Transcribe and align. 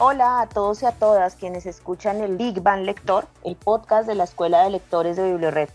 Hola 0.00 0.42
a 0.42 0.48
todos 0.48 0.80
y 0.84 0.86
a 0.86 0.92
todas 0.92 1.34
quienes 1.34 1.66
escuchan 1.66 2.20
el 2.20 2.36
Big 2.36 2.62
Bang 2.62 2.82
Lector, 2.82 3.26
el 3.42 3.56
podcast 3.56 4.06
de 4.06 4.14
la 4.14 4.22
Escuela 4.22 4.62
de 4.62 4.70
Lectores 4.70 5.16
de 5.16 5.28
Bibliored. 5.32 5.68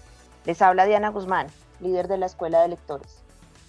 Les 0.45 0.61
habla 0.61 0.85
Diana 0.85 1.09
Guzmán, 1.09 1.47
líder 1.81 2.07
de 2.07 2.17
la 2.17 2.27
Escuela 2.27 2.61
de 2.61 2.69
Lectores. 2.69 3.21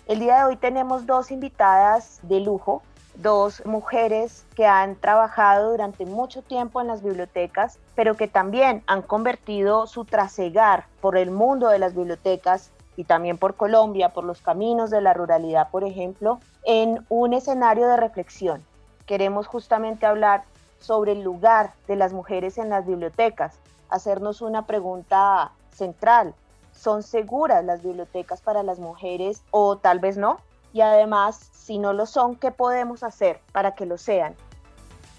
El 0.07 0.21
día 0.21 0.37
de 0.37 0.45
hoy 0.45 0.57
tenemos 0.57 1.07
dos 1.07 1.33
invitadas 1.33 2.21
de 2.23 2.39
lujo, 2.39 2.83
dos 3.17 3.67
mujeres 3.67 4.45
que 4.55 4.65
han 4.65 4.95
trabajado 4.95 5.73
durante 5.73 6.07
mucho 6.07 6.41
tiempo 6.41 6.81
en 6.81 6.87
las 6.87 7.03
bibliotecas, 7.03 7.81
pero 7.97 8.17
que 8.17 8.29
también 8.29 8.85
han 8.87 9.03
convertido 9.03 9.89
su 9.89 10.05
trasegar 10.05 10.87
por 11.01 11.17
el 11.17 11.33
mundo 11.33 11.67
de 11.67 11.81
las 11.81 11.97
bibliotecas 11.97 12.71
y 12.97 13.03
también 13.03 13.39
por 13.39 13.57
Colombia, 13.57 14.11
por 14.11 14.23
los 14.23 14.41
caminos 14.41 14.91
de 14.91 15.01
la 15.01 15.15
ruralidad, 15.15 15.71
por 15.71 15.83
ejemplo, 15.83 16.39
en 16.63 17.05
un 17.09 17.33
escenario 17.35 17.89
de 17.89 17.97
reflexión 17.97 18.65
queremos 19.07 19.47
justamente 19.47 20.07
hablar 20.07 20.45
sobre 20.85 21.13
el 21.13 21.23
lugar 21.23 21.73
de 21.89 21.97
las 21.97 22.13
mujeres 22.13 22.59
en 22.59 22.69
las 22.69 22.87
bibliotecas, 22.87 23.59
hacernos 23.89 24.43
una 24.43 24.67
pregunta 24.67 25.53
central. 25.71 26.35
¿Son 26.73 27.03
seguras 27.03 27.65
las 27.65 27.83
bibliotecas 27.83 28.41
para 28.41 28.63
las 28.63 28.79
mujeres 28.79 29.43
o 29.51 29.77
tal 29.77 30.01
vez 30.01 30.17
no? 30.17 30.39
Y 30.73 30.81
además, 30.81 31.51
si 31.53 31.79
no 31.79 31.93
lo 31.93 32.05
son, 32.05 32.37
¿qué 32.37 32.51
podemos 32.51 33.03
hacer 33.03 33.41
para 33.53 33.75
que 33.75 33.87
lo 33.87 33.97
sean? 33.97 34.35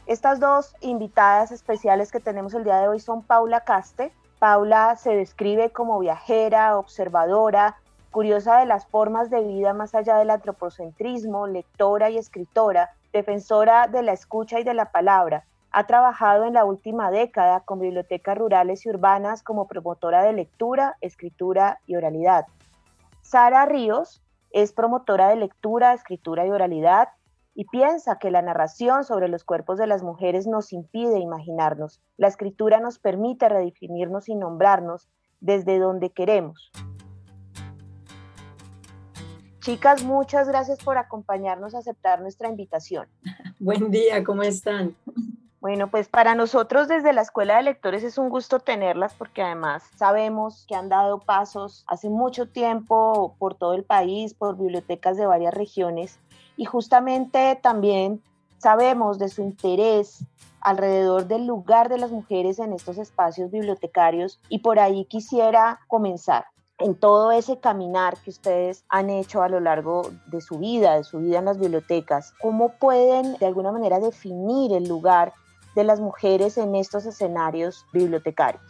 Estas 0.06 0.39
dos 0.39 0.76
invitadas 0.81 1.52
especiales 1.52 2.11
que 2.11 2.20
tenemos 2.20 2.54
el 2.54 2.64
día 2.64 2.78
de 2.78 2.88
hoy 2.88 3.00
son 3.00 3.23
Paula 3.23 3.61
Caste. 3.61 4.11
Paula 4.38 4.95
se 4.98 5.16
describe 5.16 5.72
como 5.72 5.98
viajera, 5.98 6.78
observadora, 6.78 7.78
curiosa 8.11 8.59
de 8.59 8.66
las 8.66 8.86
formas 8.86 9.30
de 9.30 9.42
vida 9.42 9.73
más 9.73 9.95
allá 9.95 10.17
del 10.17 10.30
antropocentrismo, 10.30 11.48
lectora 11.48 12.09
y 12.09 12.17
escritora, 12.17 12.92
defensora 13.11 13.88
de 13.88 14.04
la 14.04 14.11
escucha 14.11 14.59
y 14.59 14.64
de 14.64 14.73
la 14.73 14.92
palabra. 14.92 15.45
Ha 15.78 15.88
trabajado 15.88 16.45
en 16.45 16.54
la 16.54 16.64
última 16.64 17.12
década 17.12 17.59
con 17.59 17.81
bibliotecas 17.81 18.38
rurales 18.38 18.86
y 18.86 18.90
urbanas 18.90 19.44
como 19.44 19.68
promotora 19.68 20.23
de 20.23 20.32
lectura, 20.32 20.95
escritura 21.02 21.82
y 21.86 21.98
oralidad. 21.98 22.45
Sara 23.22 23.66
Ríos 23.66 24.23
es 24.52 24.72
promotora 24.72 25.28
de 25.28 25.36
lectura, 25.36 25.94
escritura 25.94 26.48
y 26.48 26.52
oralidad 26.52 27.09
y 27.56 27.66
piensa 27.66 28.20
que 28.20 28.32
la 28.32 28.42
narración 28.42 29.04
sobre 29.04 29.28
los 29.28 29.44
cuerpos 29.44 29.78
de 29.78 29.86
las 29.86 30.02
mujeres 30.02 30.48
nos 30.48 30.72
impide 30.72 31.20
imaginarnos. 31.20 32.00
La 32.16 32.30
escritura 32.30 32.80
nos 32.80 32.98
permite 32.98 33.50
redefinirnos 33.50 34.30
y 34.30 34.36
nombrarnos 34.36 35.10
desde 35.42 35.78
donde 35.78 36.10
queremos. 36.10 36.72
Chicas, 39.60 40.06
muchas 40.06 40.48
gracias 40.48 40.82
por 40.82 40.98
acompañarnos 40.98 41.76
a 41.76 41.80
aceptar 41.80 42.22
nuestra 42.22 42.48
invitación. 42.48 43.10
Buen 43.60 43.92
día, 43.92 44.23
¿cómo 44.23 44.42
están? 44.44 44.95
Bueno, 45.66 45.89
pues 45.89 46.08
para 46.08 46.35
nosotros 46.35 46.88
desde 46.88 47.11
la 47.11 47.23
Escuela 47.23 47.58
de 47.58 47.63
Lectores 47.63 48.03
es 48.03 48.19
un 48.19 48.30
gusto 48.30 48.59
tenerlas 48.59 49.16
porque 49.16 49.41
además 49.41 49.81
sabemos 49.95 50.63
que 50.67 50.75
han 50.75 50.89
dado 50.89 51.17
pasos 51.17 51.83
hace 51.88 52.08
mucho 52.08 52.47
tiempo 52.47 53.35
por 53.39 53.55
todo 53.55 53.73
el 53.73 53.83
país, 53.83 54.36
por 54.36 54.58
bibliotecas 54.58 55.17
de 55.17 55.25
varias 55.25 55.55
regiones 55.55 56.20
y 56.55 56.65
justamente 56.65 57.59
también 57.64 58.21
sabemos 58.59 59.17
de 59.17 59.27
su 59.27 59.42
interés 59.42 60.23
alrededor 60.61 61.25
del 61.25 61.48
lugar 61.48 61.89
de 61.89 61.98
las 61.98 62.11
mujeres 62.11 62.59
en 62.59 62.71
estos 62.71 62.99
espacios 62.99 63.49
bibliotecarios 63.49 64.39
y 64.49 64.59
por 64.59 64.77
ahí 64.77 65.05
quisiera 65.05 65.80
comenzar 65.87 66.45
en 66.77 66.93
todo 66.93 67.31
ese 67.31 67.59
caminar 67.59 68.17
que 68.17 68.30
ustedes 68.30 68.86
han 68.89 69.09
hecho 69.09 69.42
a 69.42 69.49
lo 69.49 69.59
largo 69.59 70.11
de 70.27 70.42
su 70.42 70.59
vida, 70.59 70.95
de 70.95 71.04
su 71.04 71.21
vida 71.21 71.39
en 71.39 71.45
las 71.45 71.58
bibliotecas, 71.58 72.33
¿cómo 72.39 72.70
pueden 72.70 73.36
de 73.39 73.48
alguna 73.48 73.71
manera 73.71 73.99
definir 73.99 74.71
el 74.71 74.87
lugar 74.87 75.33
de 75.75 75.83
las 75.83 75.99
mujeres 75.99 76.58
en 76.58 76.75
estos 76.75 77.05
escenarios 77.05 77.86
bibliotecarios? 77.93 78.63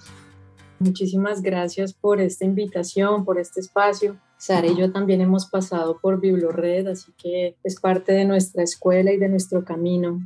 Muchísimas 0.79 1.41
gracias 1.41 1.93
por 1.93 2.19
esta 2.19 2.45
invitación, 2.45 3.23
por 3.23 3.39
este 3.39 3.61
espacio. 3.61 4.17
Sara 4.38 4.67
y 4.67 4.75
yo 4.75 4.91
también 4.91 5.21
hemos 5.21 5.45
pasado 5.45 5.99
por 6.01 6.19
BibloRed, 6.19 6.88
así 6.88 7.13
que 7.17 7.55
es 7.63 7.79
parte 7.79 8.11
de 8.11 8.25
nuestra 8.25 8.63
escuela 8.63 9.13
y 9.13 9.17
de 9.17 9.29
nuestro 9.29 9.63
camino. 9.63 10.19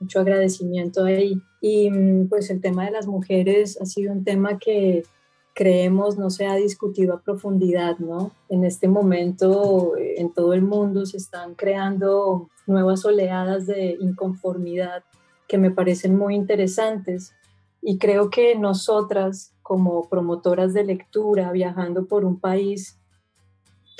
Mucho 0.00 0.20
agradecimiento 0.20 1.04
ahí. 1.04 1.40
Y 1.60 1.90
mm, 1.90 2.28
pues 2.28 2.50
el 2.50 2.60
tema 2.60 2.84
de 2.84 2.90
las 2.90 3.06
mujeres 3.06 3.80
ha 3.80 3.86
sido 3.86 4.12
un 4.12 4.24
tema 4.24 4.58
que 4.58 5.04
creemos 5.54 6.18
no 6.18 6.30
se 6.30 6.46
ha 6.46 6.56
discutido 6.56 7.14
a 7.14 7.20
profundidad, 7.20 7.98
¿no? 7.98 8.32
En 8.48 8.64
este 8.64 8.88
momento 8.88 9.96
eh, 9.96 10.14
en 10.16 10.32
todo 10.32 10.54
el 10.54 10.62
mundo 10.62 11.06
se 11.06 11.18
están 11.18 11.54
creando 11.54 12.48
nuevas 12.66 13.04
oleadas 13.04 13.66
de 13.66 13.96
inconformidad 14.00 15.04
que 15.52 15.58
me 15.58 15.70
parecen 15.70 16.16
muy 16.16 16.34
interesantes. 16.34 17.34
Y 17.82 17.98
creo 17.98 18.30
que 18.30 18.56
nosotras 18.56 19.52
como 19.60 20.08
promotoras 20.08 20.72
de 20.72 20.82
lectura 20.82 21.52
viajando 21.52 22.06
por 22.06 22.24
un 22.24 22.40
país 22.40 22.98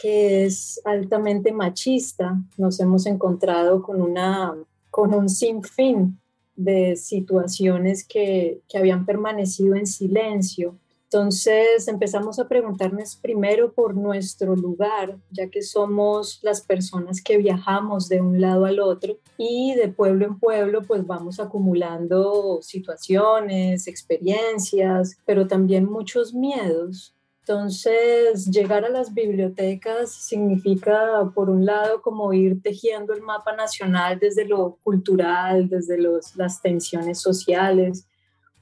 que 0.01 0.47
es 0.47 0.81
altamente 0.87 1.53
machista, 1.53 2.39
nos 2.57 2.81
hemos 2.81 3.05
encontrado 3.05 3.83
con 3.83 4.01
una 4.01 4.57
con 4.91 5.13
un 5.13 5.29
sinfín 5.29 6.19
de 6.57 6.97
situaciones 6.97 8.07
que, 8.09 8.63
que 8.67 8.79
habían 8.79 9.05
permanecido 9.05 9.75
en 9.75 9.87
silencio 9.87 10.79
entonces 11.13 11.89
empezamos 11.89 12.39
a 12.39 12.49
preguntarnos 12.49 13.17
primero 13.17 13.75
por 13.75 13.95
nuestro 13.95 14.57
lugar, 14.57 15.19
ya 15.31 15.51
que 15.51 15.61
somos 15.61 16.39
las 16.41 16.63
personas 16.63 17.21
que 17.21 17.37
viajamos 17.37 18.09
de 18.09 18.23
un 18.23 18.41
lado 18.41 18.65
al 18.65 18.81
otro 18.81 19.19
y 19.37 19.75
de 19.75 19.89
pueblo 19.89 20.25
en 20.25 20.39
pueblo 20.39 20.81
pues 20.81 21.07
vamos 21.07 21.39
acumulando 21.39 22.61
situaciones, 22.63 23.89
experiencias, 23.89 25.19
pero 25.27 25.47
también 25.47 25.85
muchos 25.85 26.33
miedos. 26.33 27.15
Entonces, 27.41 28.47
llegar 28.47 28.87
a 28.87 28.89
las 28.89 29.13
bibliotecas 29.13 30.15
significa, 30.15 31.31
por 31.35 31.51
un 31.51 31.67
lado, 31.67 32.01
como 32.01 32.33
ir 32.33 32.63
tejiendo 32.63 33.13
el 33.13 33.21
mapa 33.21 33.55
nacional 33.55 34.19
desde 34.19 34.47
lo 34.47 34.79
cultural, 34.83 35.69
desde 35.69 35.99
los, 35.99 36.37
las 36.37 36.63
tensiones 36.63 37.21
sociales, 37.21 38.07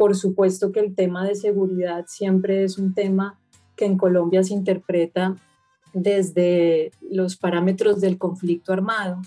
por 0.01 0.17
supuesto 0.17 0.73
que 0.73 0.81
el 0.81 0.95
tema 0.95 1.29
de 1.29 1.35
seguridad 1.35 2.07
siempre 2.09 2.65
es 2.65 2.79
un 2.79 2.95
tema 2.95 3.39
que 3.77 3.85
en 3.85 3.99
Colombia 3.99 4.43
se 4.43 4.55
interpreta 4.55 5.37
desde 5.93 6.91
los 7.03 7.37
parámetros 7.37 8.01
del 8.01 8.17
conflicto 8.17 8.73
armado. 8.73 9.21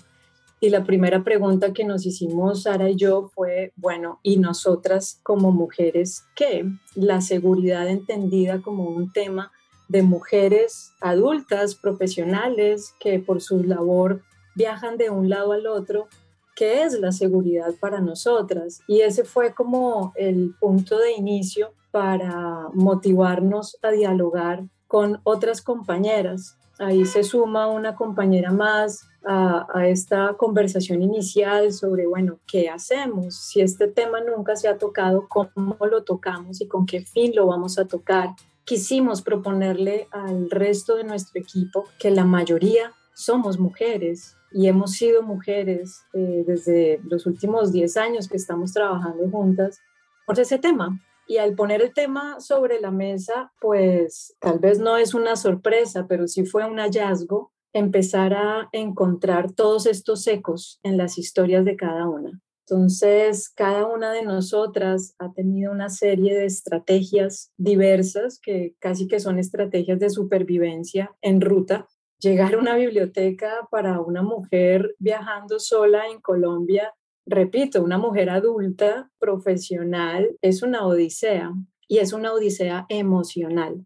Y 0.58 0.70
la 0.70 0.82
primera 0.82 1.22
pregunta 1.22 1.72
que 1.72 1.84
nos 1.84 2.04
hicimos 2.06 2.64
Sara 2.64 2.90
y 2.90 2.96
yo 2.96 3.30
fue, 3.32 3.72
bueno, 3.76 4.18
¿y 4.24 4.38
nosotras 4.38 5.20
como 5.22 5.52
mujeres 5.52 6.24
qué? 6.34 6.68
La 6.96 7.20
seguridad 7.20 7.86
entendida 7.88 8.60
como 8.60 8.88
un 8.88 9.12
tema 9.12 9.52
de 9.86 10.02
mujeres 10.02 10.90
adultas, 11.00 11.76
profesionales, 11.76 12.94
que 12.98 13.20
por 13.20 13.40
su 13.40 13.62
labor 13.62 14.22
viajan 14.56 14.98
de 14.98 15.10
un 15.10 15.28
lado 15.28 15.52
al 15.52 15.68
otro 15.68 16.08
qué 16.54 16.82
es 16.82 16.98
la 17.00 17.12
seguridad 17.12 17.74
para 17.80 18.00
nosotras. 18.00 18.80
Y 18.86 19.00
ese 19.00 19.24
fue 19.24 19.54
como 19.54 20.12
el 20.16 20.54
punto 20.60 20.98
de 20.98 21.12
inicio 21.12 21.72
para 21.90 22.68
motivarnos 22.72 23.78
a 23.82 23.90
dialogar 23.90 24.64
con 24.86 25.20
otras 25.24 25.62
compañeras. 25.62 26.56
Ahí 26.78 27.04
se 27.06 27.22
suma 27.22 27.68
una 27.68 27.94
compañera 27.94 28.50
más 28.50 29.06
a, 29.24 29.86
esta 29.86 30.34
conversación 30.36 31.02
inicial 31.02 31.72
sobre, 31.72 32.06
bueno, 32.06 32.38
¿qué 32.46 32.68
hacemos? 32.68 33.36
Si 33.36 33.60
este 33.60 33.88
tema 33.88 34.20
nunca 34.20 34.56
se 34.56 34.68
ha 34.68 34.76
tocado, 34.76 35.28
¿cómo 35.28 35.76
lo 35.80 36.02
tocamos 36.02 36.60
y 36.60 36.68
con 36.68 36.84
qué 36.84 37.00
fin 37.00 37.32
lo 37.34 37.46
vamos 37.46 37.78
a 37.78 37.86
tocar? 37.86 38.30
Quisimos 38.64 39.22
proponerle 39.22 40.08
al 40.10 40.50
resto 40.50 40.96
de 40.96 41.04
nuestro 41.04 41.40
equipo 41.40 41.84
que 41.98 42.10
la 42.10 42.24
mayoría 42.24 42.92
somos 43.14 43.58
mujeres 43.58 44.36
y 44.54 44.68
hemos 44.68 44.92
sido 44.92 45.22
mujeres 45.22 46.06
eh, 46.14 46.44
desde 46.46 47.00
los 47.02 47.26
últimos 47.26 47.72
10 47.72 47.96
años 47.96 48.28
que 48.28 48.36
estamos 48.36 48.72
trabajando 48.72 49.28
juntas 49.28 49.80
por 50.26 50.38
ese 50.38 50.58
tema. 50.58 51.00
Y 51.26 51.38
al 51.38 51.54
poner 51.54 51.82
el 51.82 51.92
tema 51.92 52.38
sobre 52.38 52.80
la 52.80 52.92
mesa, 52.92 53.52
pues 53.60 54.36
tal 54.38 54.60
vez 54.60 54.78
no 54.78 54.96
es 54.96 55.12
una 55.12 55.34
sorpresa, 55.34 56.06
pero 56.08 56.28
sí 56.28 56.46
fue 56.46 56.64
un 56.64 56.78
hallazgo 56.78 57.52
empezar 57.72 58.34
a 58.34 58.68
encontrar 58.70 59.50
todos 59.50 59.86
estos 59.86 60.24
ecos 60.28 60.78
en 60.84 60.96
las 60.96 61.18
historias 61.18 61.64
de 61.64 61.74
cada 61.74 62.08
una. 62.08 62.40
Entonces, 62.66 63.50
cada 63.50 63.86
una 63.86 64.12
de 64.12 64.22
nosotras 64.22 65.14
ha 65.18 65.32
tenido 65.32 65.72
una 65.72 65.90
serie 65.90 66.34
de 66.34 66.46
estrategias 66.46 67.52
diversas 67.58 68.38
que 68.40 68.74
casi 68.78 69.06
que 69.08 69.20
son 69.20 69.38
estrategias 69.38 69.98
de 69.98 70.08
supervivencia 70.08 71.14
en 71.20 71.40
ruta. 71.42 71.88
Llegar 72.24 72.54
a 72.54 72.58
una 72.58 72.74
biblioteca 72.74 73.68
para 73.70 74.00
una 74.00 74.22
mujer 74.22 74.94
viajando 74.98 75.58
sola 75.58 76.08
en 76.08 76.22
Colombia, 76.22 76.94
repito, 77.26 77.82
una 77.82 77.98
mujer 77.98 78.30
adulta, 78.30 79.10
profesional, 79.18 80.34
es 80.40 80.62
una 80.62 80.86
odisea 80.86 81.52
y 81.86 81.98
es 81.98 82.14
una 82.14 82.32
odisea 82.32 82.86
emocional. 82.88 83.84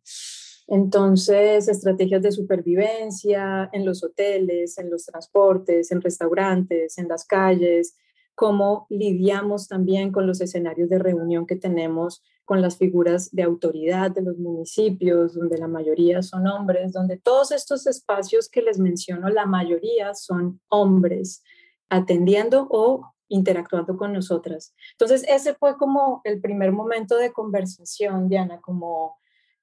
Entonces, 0.69 1.67
estrategias 1.67 2.23
de 2.23 2.31
supervivencia 2.31 3.69
en 3.73 3.85
los 3.85 4.05
hoteles, 4.05 4.79
en 4.79 4.88
los 4.88 5.05
transportes, 5.05 5.90
en 5.90 6.00
restaurantes, 6.00 6.96
en 6.96 7.08
las 7.08 7.25
calles, 7.25 7.96
cómo 8.38 8.87
lidiamos 8.88 9.67
también 9.67 10.12
con 10.12 10.29
los 10.29 10.40
escenarios 10.40 10.88
de 10.88 11.00
reunión 11.00 11.44
que 11.44 11.56
tenemos 11.56 12.23
con 12.44 12.62
las 12.62 12.79
figuras 12.79 13.32
de 13.32 13.43
autoridad 13.43 14.12
de 14.12 14.23
los 14.23 14.38
municipios, 14.38 15.35
donde 15.35 15.58
la 15.58 15.67
mayoría 15.67 16.23
son 16.23 16.46
hombres, 16.46 16.93
donde 16.93 17.19
todos 17.19 17.50
estos 17.50 17.88
espacios 17.88 18.49
que 18.49 18.62
les 18.62 18.79
menciono, 18.79 19.29
la 19.29 19.44
mayoría 19.44 20.14
son 20.14 20.61
hombres 20.69 21.43
atendiendo 21.88 22.69
o 22.70 23.12
interactuando 23.26 23.96
con 23.96 24.12
nosotras. 24.12 24.73
Entonces, 24.93 25.25
ese 25.29 25.55
fue 25.55 25.76
como 25.76 26.20
el 26.23 26.40
primer 26.40 26.70
momento 26.70 27.17
de 27.17 27.32
conversación, 27.32 28.29
Diana, 28.29 28.61
como 28.61 29.19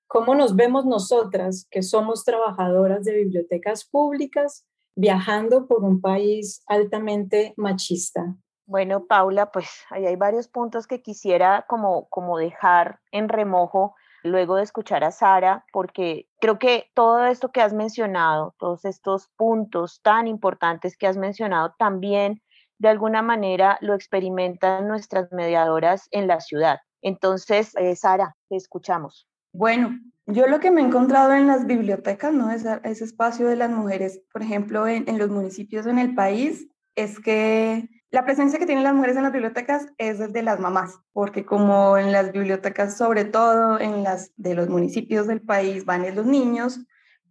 cómo 0.06 0.36
nos 0.36 0.54
vemos 0.54 0.86
nosotras, 0.86 1.66
que 1.72 1.82
somos 1.82 2.26
trabajadoras 2.26 3.06
de 3.06 3.16
bibliotecas 3.16 3.86
públicas, 3.86 4.66
viajando 4.98 5.66
por 5.66 5.86
un 5.86 6.02
país 6.02 6.62
altamente 6.68 7.54
machista, 7.56 8.36
bueno, 8.66 9.06
Paula, 9.06 9.52
pues 9.52 9.70
ahí 9.90 10.06
hay 10.06 10.16
varios 10.16 10.48
puntos 10.48 10.88
que 10.88 11.02
quisiera 11.02 11.66
como, 11.68 12.08
como 12.10 12.38
dejar 12.38 13.00
en 13.12 13.30
remojo 13.30 13.96
luego 14.24 14.56
de 14.56 14.64
escuchar 14.64 15.04
a 15.04 15.12
Sara, 15.12 15.66
porque 15.72 16.28
creo 16.40 16.58
que 16.58 16.90
todo 16.96 17.26
esto 17.26 17.52
que 17.52 17.62
has 17.62 17.74
mencionado, 17.74 18.56
todos 18.58 18.84
estos 18.86 19.30
puntos 19.38 20.02
tan 20.02 20.28
importantes 20.28 20.98
que 20.98 21.08
has 21.08 21.18
mencionado, 21.18 21.76
también 21.78 22.42
de 22.80 22.90
alguna 22.90 23.22
manera 23.22 23.78
lo 23.82 23.94
experimentan 23.94 24.88
nuestras 24.88 25.32
mediadoras 25.32 26.08
en 26.12 26.28
la 26.28 26.40
ciudad. 26.40 26.80
Entonces, 27.02 27.76
eh, 27.76 27.96
Sara, 27.96 28.36
te 28.50 28.56
escuchamos. 28.56 29.28
Bueno, 29.54 30.00
yo 30.26 30.48
lo 30.48 30.60
que 30.60 30.72
me 30.72 30.82
he 30.82 30.86
encontrado 30.86 31.32
en 31.34 31.48
las 31.48 31.68
bibliotecas, 31.68 32.34
¿no? 32.34 32.52
Ese, 32.52 32.82
ese 32.84 33.06
espacio 33.06 33.48
de 33.48 33.56
las 33.56 33.70
mujeres, 33.70 34.22
por 34.34 34.42
ejemplo, 34.42 34.88
en, 34.88 35.08
en 35.08 35.20
los 35.20 35.30
municipios 35.30 35.86
en 35.86 36.00
el 36.00 36.16
país, 36.16 36.68
es 36.96 37.20
que 37.20 37.88
la 38.16 38.24
presencia 38.24 38.58
que 38.58 38.66
tienen 38.66 38.86
las 38.86 38.94
mujeres 38.94 39.18
en 39.18 39.24
las 39.24 39.34
bibliotecas 39.34 39.88
es 39.98 40.20
desde 40.20 40.42
las 40.42 40.58
mamás, 40.58 41.02
porque 41.12 41.46
como 41.46 41.98
en 41.98 42.14
las 42.14 42.32
bibliotecas, 42.32 42.98
sobre 42.98 43.26
todo 43.26 43.78
en 43.78 44.04
las 44.04 44.32
de 44.38 44.56
los 44.56 44.70
municipios 44.70 45.28
del 45.28 45.42
país, 45.42 45.84
van 45.84 46.16
los 46.16 46.26
niños, 46.26 46.80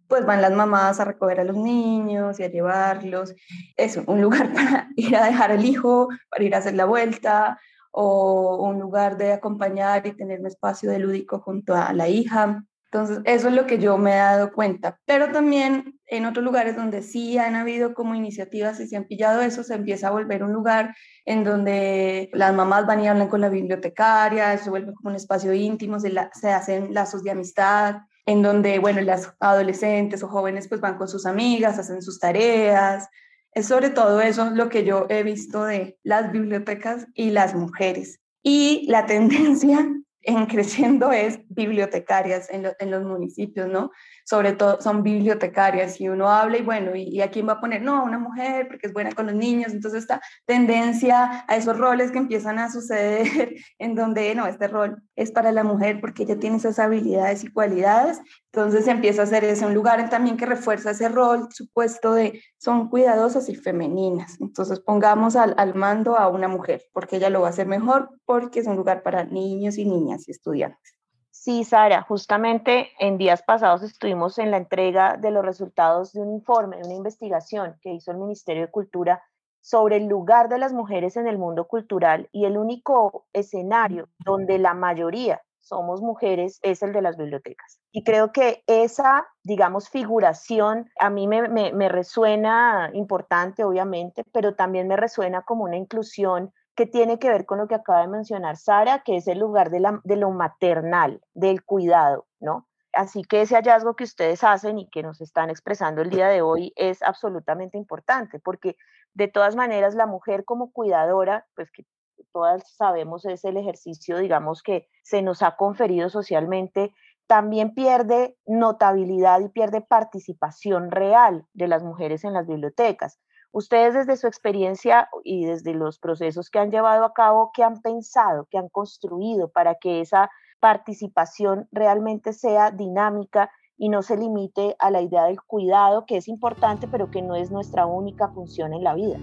pues 0.07 0.27
van 0.27 0.43
las 0.43 0.51
mamás 0.51 0.99
a 0.99 1.05
recoger 1.05 1.39
a 1.39 1.43
los 1.43 1.57
niños 1.57 2.39
y 2.39 2.43
a 2.43 2.51
llevarlos. 2.51 3.33
Es 3.75 3.97
un 3.97 4.21
lugar 4.21 4.53
para 4.53 4.89
ir 4.95 5.15
a 5.15 5.25
dejar 5.25 5.51
al 5.51 5.65
hijo, 5.65 6.07
para 6.29 6.43
ir 6.43 6.53
a 6.53 6.59
hacer 6.59 6.75
la 6.75 6.85
vuelta, 6.85 7.59
o 7.89 8.63
un 8.63 8.79
lugar 8.79 9.17
de 9.17 9.33
acompañar 9.33 10.05
y 10.05 10.11
tener 10.11 10.39
un 10.39 10.45
espacio 10.45 10.91
de 10.91 10.99
lúdico 10.99 11.39
junto 11.39 11.73
a 11.73 11.93
la 11.93 12.09
hija. 12.09 12.63
Entonces, 12.95 13.19
eso 13.25 13.49
es 13.49 13.53
lo 13.53 13.67
que 13.67 13.77
yo 13.77 13.97
me 13.97 14.13
he 14.13 14.15
dado 14.15 14.53
cuenta. 14.53 14.97
Pero 15.05 15.29
también 15.33 15.99
en 16.05 16.25
otros 16.25 16.45
lugares 16.45 16.77
donde 16.77 17.01
sí 17.01 17.37
han 17.37 17.55
habido 17.55 17.93
como 17.93 18.15
iniciativas 18.15 18.79
y 18.79 18.87
se 18.87 18.95
han 18.95 19.03
pillado 19.03 19.41
eso, 19.41 19.65
se 19.65 19.73
empieza 19.73 20.07
a 20.07 20.11
volver 20.11 20.43
un 20.43 20.53
lugar 20.53 20.95
en 21.25 21.43
donde 21.43 22.29
las 22.31 22.53
mamás 22.53 22.85
van 22.85 23.01
y 23.01 23.09
hablan 23.09 23.27
con 23.27 23.41
la 23.41 23.49
bibliotecaria, 23.49 24.57
se 24.57 24.69
vuelve 24.69 24.93
como 24.93 25.09
un 25.09 25.17
espacio 25.17 25.53
íntimo, 25.53 25.99
se, 25.99 26.13
se 26.39 26.51
hacen 26.51 26.93
lazos 26.93 27.21
de 27.21 27.31
amistad, 27.31 27.97
en 28.25 28.41
donde, 28.41 28.79
bueno, 28.79 29.01
las 29.01 29.35
adolescentes 29.41 30.23
o 30.23 30.29
jóvenes 30.29 30.69
pues 30.69 30.79
van 30.79 30.97
con 30.97 31.09
sus 31.09 31.25
amigas, 31.25 31.77
hacen 31.77 32.01
sus 32.01 32.17
tareas. 32.17 33.09
Es 33.51 33.65
sobre 33.65 33.89
todo 33.89 34.21
eso 34.21 34.51
lo 34.51 34.69
que 34.69 34.85
yo 34.85 35.05
he 35.09 35.23
visto 35.23 35.65
de 35.65 35.97
las 36.01 36.31
bibliotecas 36.31 37.07
y 37.13 37.31
las 37.31 37.55
mujeres. 37.55 38.21
Y 38.41 38.85
la 38.87 39.05
tendencia 39.05 39.85
en 40.25 40.45
creciendo 40.47 41.11
es 41.11 41.39
bibliotecarias 41.49 42.49
en, 42.49 42.91
los 42.91 43.03
municipios, 43.03 43.67
¿no? 43.67 43.91
Sobre 44.25 44.53
todo 44.53 44.81
son 44.81 45.03
bibliotecarias 45.03 46.01
y 46.01 46.09
uno 46.09 46.29
habla 46.29 46.57
y 46.57 46.61
bueno, 46.61 46.95
¿y, 46.95 47.21
a 47.21 47.29
quién 47.29 47.47
va 47.47 47.53
a 47.53 47.59
poner? 47.61 47.81
No, 47.81 47.97
a 47.97 48.03
una 48.03 48.19
mujer 48.19 48.67
porque 48.67 48.87
es 48.87 48.93
buena 48.93 49.11
con 49.11 49.27
los 49.27 49.35
niños, 49.35 49.71
entonces 49.71 50.01
esta 50.01 50.21
tendencia 50.45 51.45
a 51.47 51.55
esos 51.55 51.77
roles 51.77 52.11
que 52.11 52.17
empiezan 52.17 52.59
a 52.59 52.71
suceder 52.71 53.55
en 53.79 53.95
donde, 53.95 54.33
no, 54.35 54.47
este 54.47 54.67
rol 54.67 55.01
es 55.15 55.31
para 55.31 55.51
la 55.51 55.63
mujer 55.63 56.01
porque 56.01 56.23
ella 56.23 56.39
tiene 56.39 56.57
esas 56.57 56.79
habilidades 56.79 57.43
y 57.43 57.51
cualidades, 57.51 58.19
entonces 58.55 58.87
empieza 58.87 59.23
a 59.23 59.25
ser 59.25 59.43
ese 59.43 59.65
un 59.65 59.73
lugar 59.73 60.09
también 60.09 60.37
que 60.37 60.45
refuerza 60.45 60.91
ese 60.91 61.09
rol 61.09 61.49
supuesto 61.51 62.13
de 62.13 62.41
son 62.57 62.87
cuidadosas 62.87 63.49
y 63.49 63.55
femeninas, 63.55 64.39
entonces 64.39 64.79
pongamos 64.79 65.35
al, 65.35 65.55
al 65.57 65.75
mando 65.75 66.17
a 66.17 66.29
una 66.29 66.47
mujer 66.47 66.85
porque 66.93 67.17
ella 67.17 67.29
lo 67.29 67.41
va 67.41 67.47
a 67.47 67.49
hacer 67.49 67.67
mejor 67.67 68.11
porque 68.23 68.61
es 68.61 68.67
un 68.67 68.77
lugar 68.77 69.03
para 69.03 69.25
niños 69.25 69.77
y 69.77 69.83
niñas 69.83 70.29
y 70.29 70.31
estudiantes. 70.31 70.97
Sí, 71.31 71.65
Sara, 71.65 72.01
justamente 72.03 72.91
en 72.97 73.17
días 73.17 73.43
pasados 73.43 73.83
estuvimos 73.83 74.39
en 74.39 74.51
la 74.51 74.57
entrega 74.57 75.17
de 75.17 75.31
los 75.31 75.43
resultados 75.43 76.13
de 76.13 76.21
un 76.21 76.31
informe, 76.31 76.77
de 76.77 76.83
una 76.85 76.95
investigación 76.95 77.75
que 77.81 77.91
hizo 77.91 78.11
el 78.11 78.17
Ministerio 78.17 78.61
de 78.61 78.71
Cultura 78.71 79.21
sobre 79.59 79.97
el 79.97 80.07
lugar 80.07 80.47
de 80.47 80.59
las 80.59 80.71
mujeres 80.71 81.17
en 81.17 81.27
el 81.27 81.37
mundo 81.37 81.67
cultural 81.67 82.29
y 82.31 82.45
el 82.45 82.57
único 82.57 83.25
escenario 83.33 84.07
donde 84.17 84.59
la 84.59 84.73
mayoría 84.73 85.41
somos 85.65 86.01
mujeres 86.01 86.59
es 86.61 86.83
el 86.83 86.93
de 86.93 87.01
las 87.01 87.17
bibliotecas. 87.17 87.79
Y 87.91 88.03
creo 88.03 88.31
que 88.31 88.63
esa, 88.67 89.27
digamos, 89.43 89.89
figuración 89.89 90.89
a 90.99 91.09
mí 91.09 91.27
me, 91.27 91.89
resuena 91.89 92.91
importante, 92.93 93.63
obviamente, 93.63 94.23
pero 94.31 94.55
también 94.55 94.87
me 94.87 94.95
resuena 94.95 95.41
como 95.41 95.63
una 95.63 95.77
inclusión 95.77 96.53
que 96.75 96.85
tiene 96.85 97.19
que 97.19 97.29
ver 97.29 97.45
con 97.45 97.57
lo 97.57 97.67
que 97.67 97.75
acaba 97.75 98.01
de 98.01 98.07
mencionar 98.07 98.57
Sara, 98.57 99.01
que 99.03 99.15
es 99.17 99.27
el 99.27 99.39
lugar 99.39 99.69
de, 99.69 99.79
la, 99.79 100.01
de 100.03 100.17
lo 100.17 100.29
maternal, 100.31 101.21
del 101.33 101.63
cuidado, 101.63 102.27
¿no? 102.39 102.67
Así 102.93 103.23
que 103.23 103.41
ese 103.41 103.55
hallazgo 103.55 103.95
que 103.95 104.03
ustedes 104.03 104.43
hacen 104.43 104.77
y 104.77 104.89
que 104.89 105.03
nos 105.03 105.19
están 105.19 105.49
expresando 105.49 106.01
el 106.01 106.09
día 106.09 106.27
de 106.27 106.41
hoy 106.41 106.73
es 106.75 107.01
absolutamente 107.01 107.77
importante, 107.77 108.39
porque 108.39 108.77
de 109.13 109.27
todas 109.27 109.55
maneras 109.55 109.95
la 109.95 110.05
mujer 110.05 110.45
como 110.45 110.71
cuidadora, 110.71 111.45
pues 111.55 111.71
que 111.71 111.85
todas 112.31 112.63
sabemos 112.75 113.25
es 113.25 113.45
el 113.45 113.57
ejercicio, 113.57 114.17
digamos, 114.17 114.61
que 114.61 114.87
se 115.03 115.21
nos 115.21 115.41
ha 115.41 115.55
conferido 115.55 116.09
socialmente, 116.09 116.93
también 117.27 117.73
pierde 117.73 118.37
notabilidad 118.45 119.39
y 119.41 119.49
pierde 119.49 119.81
participación 119.81 120.91
real 120.91 121.45
de 121.53 121.67
las 121.67 121.83
mujeres 121.83 122.23
en 122.23 122.33
las 122.33 122.47
bibliotecas. 122.47 123.19
Ustedes 123.51 123.93
desde 123.93 124.17
su 124.17 124.27
experiencia 124.27 125.09
y 125.23 125.45
desde 125.45 125.73
los 125.73 125.97
procesos 125.97 126.49
que 126.49 126.59
han 126.59 126.71
llevado 126.71 127.05
a 127.05 127.13
cabo, 127.13 127.51
¿qué 127.53 127.63
han 127.63 127.81
pensado, 127.81 128.47
qué 128.51 128.57
han 128.57 128.69
construido 128.69 129.49
para 129.49 129.75
que 129.75 130.01
esa 130.01 130.29
participación 130.59 131.67
realmente 131.71 132.33
sea 132.33 132.71
dinámica 132.71 133.49
y 133.77 133.89
no 133.89 134.01
se 134.01 134.17
limite 134.17 134.75
a 134.79 134.91
la 134.91 135.01
idea 135.01 135.23
del 135.23 135.41
cuidado, 135.41 136.05
que 136.05 136.17
es 136.17 136.27
importante, 136.27 136.87
pero 136.87 137.09
que 137.11 137.21
no 137.21 137.35
es 137.35 137.49
nuestra 137.49 137.85
única 137.85 138.29
función 138.29 138.73
en 138.73 138.83
la 138.83 138.93
vida? 138.93 139.19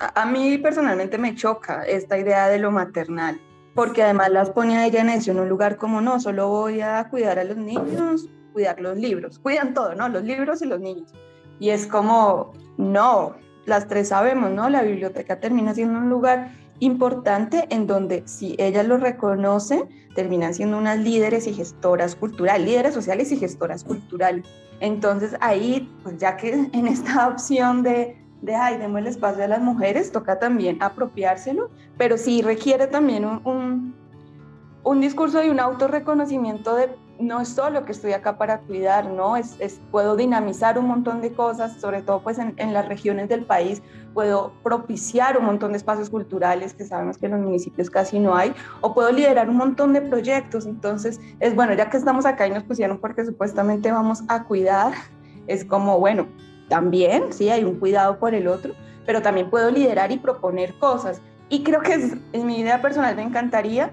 A, 0.00 0.26
mí 0.26 0.58
personalmente 0.58 1.18
me 1.18 1.34
choca 1.34 1.84
esta 1.84 2.18
idea 2.18 2.48
de 2.48 2.58
lo 2.58 2.70
maternal, 2.70 3.40
porque 3.74 4.02
además 4.02 4.30
las 4.30 4.50
pone 4.50 4.76
a 4.76 4.86
ella 4.86 5.00
en 5.00 5.10
eso, 5.10 5.30
en 5.30 5.40
un 5.40 5.48
lugar 5.48 5.76
como 5.76 6.00
no, 6.00 6.20
solo 6.20 6.48
voy 6.48 6.80
a 6.80 7.08
cuidar 7.10 7.38
a 7.38 7.44
los 7.44 7.56
niños, 7.56 8.28
cuidar 8.52 8.80
los 8.80 8.96
libros, 8.96 9.38
cuidan 9.38 9.74
todo, 9.74 9.94
¿no? 9.94 10.08
Los 10.08 10.24
libros 10.24 10.62
y 10.62 10.66
los 10.66 10.80
niños 10.80 11.12
y 11.58 11.70
es 11.70 11.86
como, 11.86 12.52
no, 12.76 13.34
las 13.66 13.88
tres 13.88 14.08
sabemos, 14.08 14.50
¿no? 14.50 14.68
La 14.68 14.82
biblioteca 14.82 15.40
termina 15.40 15.74
siendo 15.74 15.98
un 15.98 16.10
lugar 16.10 16.52
importante 16.80 17.66
en 17.70 17.86
donde 17.86 18.26
si 18.26 18.56
ellas 18.58 18.86
lo 18.86 18.98
reconocen, 18.98 19.88
terminan 20.14 20.54
siendo 20.54 20.76
unas 20.76 20.98
líderes 20.98 21.46
y 21.46 21.54
gestoras 21.54 22.16
culturales, 22.16 22.66
líderes 22.66 22.94
sociales 22.94 23.30
y 23.32 23.36
gestoras 23.36 23.84
culturales. 23.84 24.44
Entonces 24.80 25.36
ahí, 25.40 25.90
pues 26.02 26.18
ya 26.18 26.36
que 26.36 26.68
en 26.72 26.86
esta 26.86 27.28
opción 27.28 27.82
de, 27.82 28.16
de 28.42 28.54
ay, 28.54 28.78
demos 28.78 28.98
el 28.98 29.06
espacio 29.06 29.44
a 29.44 29.48
las 29.48 29.60
mujeres, 29.60 30.12
toca 30.12 30.38
también 30.38 30.82
apropiárselo, 30.82 31.70
pero 31.96 32.18
sí 32.18 32.42
requiere 32.42 32.86
también 32.86 33.24
un, 33.24 33.94
un, 34.82 35.00
discurso 35.00 35.42
y 35.42 35.48
un 35.48 35.60
autorreconocimiento 35.60 36.74
de 36.76 36.90
no 37.18 37.40
es 37.40 37.48
solo 37.48 37.84
que 37.84 37.92
estoy 37.92 38.12
acá 38.12 38.36
para 38.36 38.58
cuidar, 38.58 39.06
¿no? 39.06 39.36
Es, 39.36 39.56
puedo 39.90 40.16
dinamizar 40.16 40.78
un 40.78 40.86
montón 40.86 41.20
de 41.20 41.32
cosas, 41.32 41.80
sobre 41.80 42.02
todo 42.02 42.20
pues 42.20 42.38
en, 42.38 42.72
las 42.72 42.88
regiones 42.88 43.28
del 43.28 43.44
país, 43.44 43.82
puedo 44.12 44.52
propiciar 44.62 45.38
un 45.38 45.46
montón 45.46 45.72
de 45.72 45.78
espacios 45.78 46.10
culturales 46.10 46.74
que 46.74 46.84
sabemos 46.84 47.18
que 47.18 47.26
en 47.26 47.32
los 47.32 47.40
municipios 47.40 47.90
casi 47.90 48.18
no 48.18 48.34
hay, 48.34 48.52
o 48.80 48.94
puedo 48.94 49.10
liderar 49.12 49.48
un 49.48 49.56
montón 49.56 49.92
de 49.92 50.02
proyectos. 50.02 50.66
Entonces, 50.66 51.20
es 51.40 51.54
bueno, 51.54 51.74
ya 51.74 51.88
que 51.88 51.96
estamos 51.96 52.26
acá 52.26 52.46
y 52.46 52.50
nos 52.50 52.64
pusieron 52.64 52.98
porque 52.98 53.24
supuestamente 53.24 53.92
vamos 53.92 54.22
a 54.28 54.44
cuidar, 54.44 54.92
es 55.46 55.64
como, 55.64 55.98
bueno, 55.98 56.26
también, 56.68 57.32
sí, 57.32 57.50
hay 57.50 57.64
un 57.64 57.78
cuidado 57.78 58.18
por 58.18 58.34
el 58.34 58.48
otro, 58.48 58.74
pero 59.06 59.22
también 59.22 59.50
puedo 59.50 59.70
liderar 59.70 60.12
y 60.12 60.18
proponer 60.18 60.74
cosas. 60.78 61.20
Y 61.48 61.62
creo 61.62 61.80
que 61.80 61.94
es, 61.94 62.12
en 62.32 62.46
mi 62.46 62.60
idea 62.60 62.80
personal 62.80 63.14
me 63.16 63.22
encantaría 63.22 63.90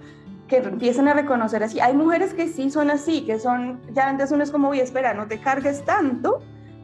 que 0.47 0.57
empiecen 0.57 1.07
a 1.07 1.13
reconocer 1.13 1.63
así. 1.63 1.79
Hay 1.79 1.93
mujeres 1.93 2.33
que 2.33 2.47
sí 2.47 2.69
son 2.69 2.91
así, 2.91 3.21
que 3.25 3.39
son, 3.39 3.79
ya 3.93 4.07
antes 4.07 4.31
uno 4.31 4.43
es 4.43 4.51
como, 4.51 4.67
voy 4.69 4.79
espera, 4.79 5.13
no 5.13 5.27
te 5.27 5.39
cargues 5.39 5.83
tanto, 5.85 6.41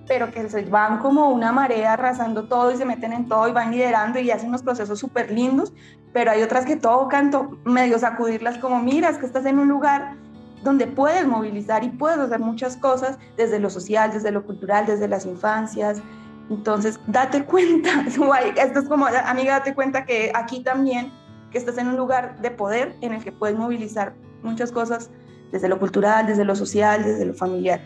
pero 0.07 0.31
que 0.31 0.47
se 0.49 0.63
van 0.63 0.99
como 0.99 1.29
una 1.29 1.51
marea 1.51 1.93
arrasando 1.93 2.47
todo 2.47 2.71
y 2.71 2.77
se 2.77 2.85
meten 2.85 3.11
en 3.11 3.27
todo 3.27 3.47
y 3.47 3.51
van 3.51 3.71
liderando 3.71 4.19
y 4.19 4.31
hacen 4.31 4.49
unos 4.49 4.63
procesos 4.63 4.99
súper 4.99 5.31
lindos, 5.31 5.73
pero 6.13 6.31
hay 6.31 6.41
otras 6.41 6.65
que 6.65 6.77
tocan, 6.77 7.31
medio 7.65 7.99
sacudirlas 7.99 8.57
como, 8.57 8.79
mira, 8.79 9.09
es 9.09 9.17
que 9.17 9.25
estás 9.25 9.45
en 9.45 9.59
un 9.59 9.67
lugar 9.67 10.15
donde 10.63 10.87
puedes 10.87 11.25
movilizar 11.27 11.83
y 11.83 11.89
puedes 11.89 12.19
hacer 12.19 12.39
muchas 12.39 12.77
cosas 12.77 13.17
desde 13.35 13.59
lo 13.59 13.69
social, 13.69 14.11
desde 14.11 14.31
lo 14.31 14.45
cultural, 14.45 14.85
desde 14.85 15.07
las 15.07 15.25
infancias. 15.25 16.01
Entonces, 16.49 16.99
date 17.07 17.43
cuenta, 17.45 17.89
esto 18.55 18.79
es 18.79 18.87
como, 18.87 19.05
amiga, 19.05 19.59
date 19.59 19.75
cuenta 19.75 20.05
que 20.05 20.31
aquí 20.33 20.63
también 20.63 21.11
que 21.51 21.57
estás 21.57 21.77
en 21.77 21.87
un 21.87 21.95
lugar 21.95 22.39
de 22.41 22.51
poder 22.51 22.95
en 23.01 23.13
el 23.13 23.23
que 23.23 23.31
puedes 23.31 23.57
movilizar 23.57 24.15
muchas 24.43 24.71
cosas 24.71 25.09
desde 25.51 25.69
lo 25.69 25.79
cultural, 25.79 26.25
desde 26.25 26.43
lo 26.43 26.55
social, 26.55 27.03
desde 27.03 27.25
lo 27.25 27.33
familiar. 27.33 27.79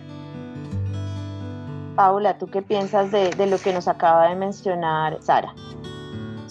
Paula, 1.95 2.37
¿tú 2.37 2.47
qué 2.47 2.61
piensas 2.61 3.11
de, 3.11 3.29
de 3.31 3.47
lo 3.47 3.57
que 3.57 3.73
nos 3.73 3.87
acaba 3.87 4.29
de 4.29 4.35
mencionar 4.35 5.21
Sara? 5.21 5.53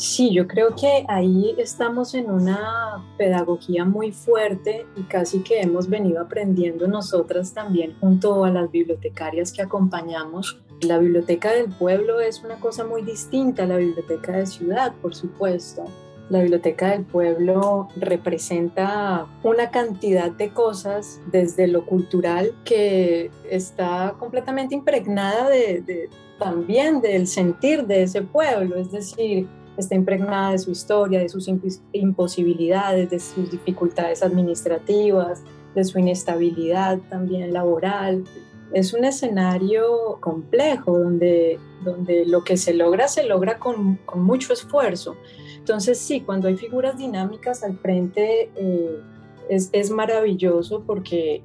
Sí, 0.01 0.33
yo 0.33 0.49
creo 0.49 0.75
que 0.75 1.05
ahí 1.09 1.55
estamos 1.59 2.15
en 2.15 2.31
una 2.31 3.05
pedagogía 3.19 3.85
muy 3.85 4.13
fuerte 4.13 4.87
y 4.97 5.03
casi 5.03 5.41
que 5.41 5.61
hemos 5.61 5.91
venido 5.91 6.23
aprendiendo 6.23 6.89
nosotras 6.89 7.53
también 7.53 7.95
junto 8.01 8.47
a 8.47 8.51
las 8.51 8.71
bibliotecarias 8.71 9.53
que 9.53 9.61
acompañamos. 9.61 10.59
La 10.81 10.97
biblioteca 10.97 11.53
del 11.53 11.69
pueblo 11.69 12.19
es 12.19 12.43
una 12.43 12.59
cosa 12.59 12.87
muy 12.87 13.03
distinta 13.03 13.65
a 13.65 13.67
la 13.67 13.77
biblioteca 13.77 14.33
de 14.33 14.47
ciudad, 14.47 14.95
por 15.03 15.15
supuesto. 15.15 15.85
La 16.31 16.41
Biblioteca 16.41 16.93
del 16.93 17.05
Pueblo 17.05 17.89
representa 17.97 19.27
una 19.43 19.71
cantidad 19.71 20.31
de 20.31 20.51
cosas 20.51 21.21
desde 21.31 21.67
lo 21.67 21.85
cultural 21.85 22.55
que 22.65 23.31
está 23.51 24.15
completamente 24.19 24.77
impregnada 24.77 25.51
de, 25.51 26.09
también 26.39 27.01
del 27.01 27.27
sentir 27.27 27.85
de 27.87 28.05
ese 28.05 28.23
pueblo, 28.23 28.77
es 28.77 28.93
decir, 28.93 29.49
está 29.77 29.95
impregnada 29.95 30.53
de 30.53 30.59
su 30.59 30.71
historia, 30.71 31.21
de 31.21 31.29
sus 31.29 31.49
imposibilidades, 31.93 33.11
de 33.11 33.21
sus 33.21 33.51
dificultades 33.51 34.23
administrativas, 34.23 35.43
de 35.75 35.85
su 35.85 35.99
inestabilidad 35.99 36.99
también 37.09 37.53
laboral. 37.53 38.25
Es 38.73 38.93
un 38.93 39.05
escenario 39.05 40.19
complejo 40.21 40.99
donde, 40.99 41.59
donde 41.85 42.25
lo 42.25 42.45
que 42.45 42.57
se 42.57 42.75
logra 42.75 43.09
se 43.09 43.25
logra 43.25 43.59
con, 43.59 43.99
mucho 44.15 44.53
esfuerzo. 44.53 45.17
Entonces 45.57 45.99
sí, 45.99 46.21
cuando 46.21 46.49
hay 46.49 46.57
figuras 46.57 46.97
dinámicas 46.97 47.63
al 47.63 47.79
frente 47.79 48.51
eh, 48.55 49.01
es, 49.49 49.91
maravilloso 49.91 50.85
porque 50.87 51.43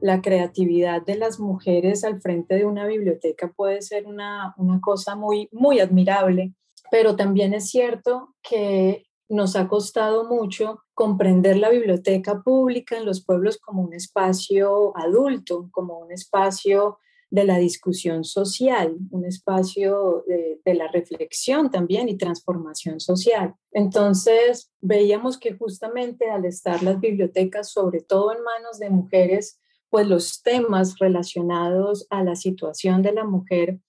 la 0.00 0.20
creatividad 0.22 1.02
de 1.02 1.16
las 1.16 1.38
mujeres 1.38 2.04
al 2.04 2.20
frente 2.20 2.56
de 2.56 2.64
una 2.64 2.86
biblioteca 2.86 3.52
puede 3.54 3.82
ser 3.82 4.06
una, 4.06 4.54
una 4.56 4.80
cosa 4.80 5.14
muy, 5.14 5.48
muy 5.52 5.80
admirable, 5.80 6.52
pero 6.90 7.16
también 7.16 7.54
es 7.54 7.70
cierto 7.70 8.34
que 8.42 9.06
nos 9.28 9.56
ha 9.56 9.68
costado 9.68 10.24
mucho 10.24 10.80
comprender 10.92 11.56
la 11.56 11.70
biblioteca 11.70 12.42
pública 12.42 12.96
en 12.96 13.06
los 13.06 13.24
pueblos 13.24 13.58
como 13.58 13.82
un 13.82 13.94
espacio 13.94 14.96
adulto, 14.96 15.68
como 15.72 15.98
un 15.98 16.12
espacio 16.12 16.98
de 17.30 17.44
la 17.44 17.58
discusión 17.58 18.22
social, 18.22 18.96
un 19.10 19.24
espacio 19.24 20.24
de, 20.28 20.74
la 20.74 20.88
reflexión 20.88 21.70
también 21.70 22.08
y 22.08 22.16
transformación 22.16 23.00
social. 23.00 23.54
Entonces, 23.72 24.72
veíamos 24.80 25.38
que 25.38 25.52
justamente 25.52 26.30
al 26.30 26.44
estar 26.44 26.82
las 26.82 27.00
bibliotecas, 27.00 27.70
sobre 27.70 28.00
todo 28.00 28.32
en 28.32 28.42
manos 28.42 28.78
de 28.78 28.90
mujeres, 28.90 29.60
pues 29.90 30.06
los 30.06 30.42
temas 30.42 30.98
relacionados 30.98 32.06
a 32.10 32.22
la 32.22 32.36
situación 32.36 33.02
de 33.02 33.12
la 33.12 33.24
mujer 33.24 33.80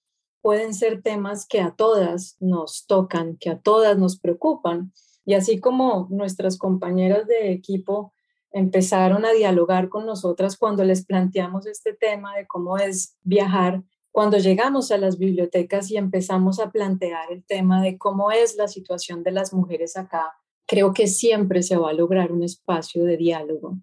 pueden 0.45 0.75
ser 0.75 1.01
temas 1.01 1.47
que 1.47 1.59
a 1.59 1.71
todas 1.71 2.37
nos 2.39 2.85
tocan, 2.85 3.35
que 3.37 3.49
a 3.49 3.57
todas 3.57 3.97
nos 3.97 4.19
preocupan. 4.19 4.93
Y 5.25 5.33
así 5.33 5.59
como 5.59 6.05
nuestras 6.11 6.59
compañeras 6.59 7.25
de 7.25 7.51
equipo 7.51 8.13
empezaron 8.51 9.25
a 9.25 9.31
dialogar 9.31 9.89
con 9.89 10.05
nosotras 10.05 10.55
cuando 10.55 10.83
les 10.83 11.03
planteamos 11.03 11.65
este 11.65 11.93
tema 11.93 12.35
de 12.37 12.45
cómo 12.45 12.77
es 12.77 13.17
viajar. 13.23 13.81
Cuando 14.11 14.37
llegamos 14.37 14.91
a 14.91 14.99
las 14.99 15.17
bibliotecas 15.17 15.89
y 15.89 15.97
empezamos 15.97 16.59
a 16.59 16.69
plantear 16.69 17.31
el 17.31 17.43
tema 17.43 17.81
de 17.81 17.97
cómo 17.97 18.29
es 18.29 18.55
la 18.55 18.67
situación 18.67 19.23
de 19.23 19.31
las 19.31 19.51
mujeres 19.51 19.97
acá, 19.97 20.31
creo 20.67 20.93
que 20.93 21.07
siempre 21.07 21.63
se 21.63 21.75
va 21.75 21.89
a 21.89 21.93
lograr 21.93 22.31
un 22.31 22.43
espacio 22.43 23.03
de 23.03 23.17
diálogo. 23.17 23.79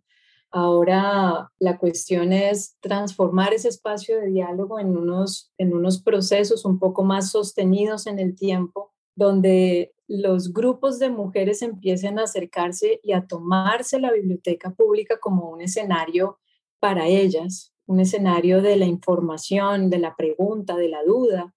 Ahora 0.55 1.51
la 1.59 1.79
cuestión 1.79 2.35
es 2.35 2.77
transformar 2.81 3.55
ese 3.55 3.69
espacio 3.69 4.21
de 4.21 4.27
diálogo 4.27 4.79
en 4.79 4.95
unos, 4.95 5.51
en 5.57 5.73
unos 5.73 6.03
procesos 6.03 6.67
un 6.67 6.79
poco 6.79 7.05
más 7.05 7.31
sostenidos 7.31 8.07
en 8.07 8.19
el 8.19 8.37
tiempo, 8.37 8.93
donde 9.17 9.95
los 10.09 10.53
grupos 10.53 10.99
de 10.99 11.09
mujeres 11.09 11.63
empiecen 11.63 12.19
a 12.19 12.25
acercarse 12.25 13.01
y 13.03 13.13
a 13.13 13.27
tomarse 13.27 13.99
la 13.99 14.13
biblioteca 14.13 14.71
pública 14.71 15.19
como 15.19 15.49
un 15.49 15.63
escenario 15.63 16.39
para 16.81 17.07
ellas, 17.07 17.73
un 17.87 18.01
escenario 18.01 18.61
de 18.61 18.77
la 18.77 18.85
información, 18.85 19.89
de 19.89 20.01
la 20.01 20.15
pregunta, 20.17 20.77
de 20.77 20.91
la 20.91 21.03
duda. 21.03 21.55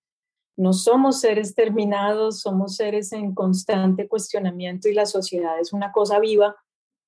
No 0.55 0.71
somos 0.71 1.19
seres 1.19 1.53
terminados, 1.53 2.39
somos 2.39 2.77
seres 2.77 3.11
en 3.11 3.35
constante 3.35 4.07
cuestionamiento 4.07 4.87
y 4.87 4.93
la 4.93 5.05
sociedad 5.05 5.59
es 5.59 5.73
una 5.73 5.91
cosa 5.91 6.17
viva 6.19 6.55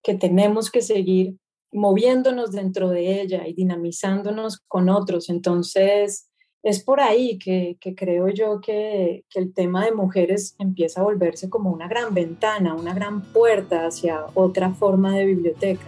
que 0.04 0.16
tenemos 0.16 0.70
que 0.70 0.82
seguir 0.82 1.38
moviéndonos 1.72 2.52
dentro 2.52 2.90
de 2.90 3.22
ella 3.22 3.48
y 3.48 3.54
dinamizándonos 3.54 4.60
con 4.68 4.90
otros. 4.90 5.30
Entonces, 5.30 6.30
es 6.64 6.84
por 6.84 7.00
ahí 7.00 7.38
que, 7.38 7.78
creo 7.96 8.28
yo 8.30 8.60
que, 8.60 9.24
el 9.36 9.54
tema 9.54 9.86
de 9.86 9.94
mujeres 9.94 10.56
empieza 10.60 11.02
a 11.02 11.04
volverse 11.04 11.50
como 11.50 11.72
una 11.72 11.88
gran 11.88 12.14
ventana, 12.14 12.74
una 12.74 12.94
gran 12.94 13.22
puerta 13.22 13.86
hacia 13.86 14.26
otra 14.34 14.72
forma 14.74 15.16
de 15.16 15.26
biblioteca. 15.26 15.86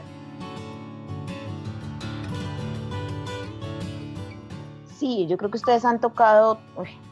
Sí, 4.98 5.28
yo 5.28 5.38
creo 5.38 5.50
que 5.50 5.58
ustedes 5.58 5.86
han 5.86 6.00
tocado 6.00 6.60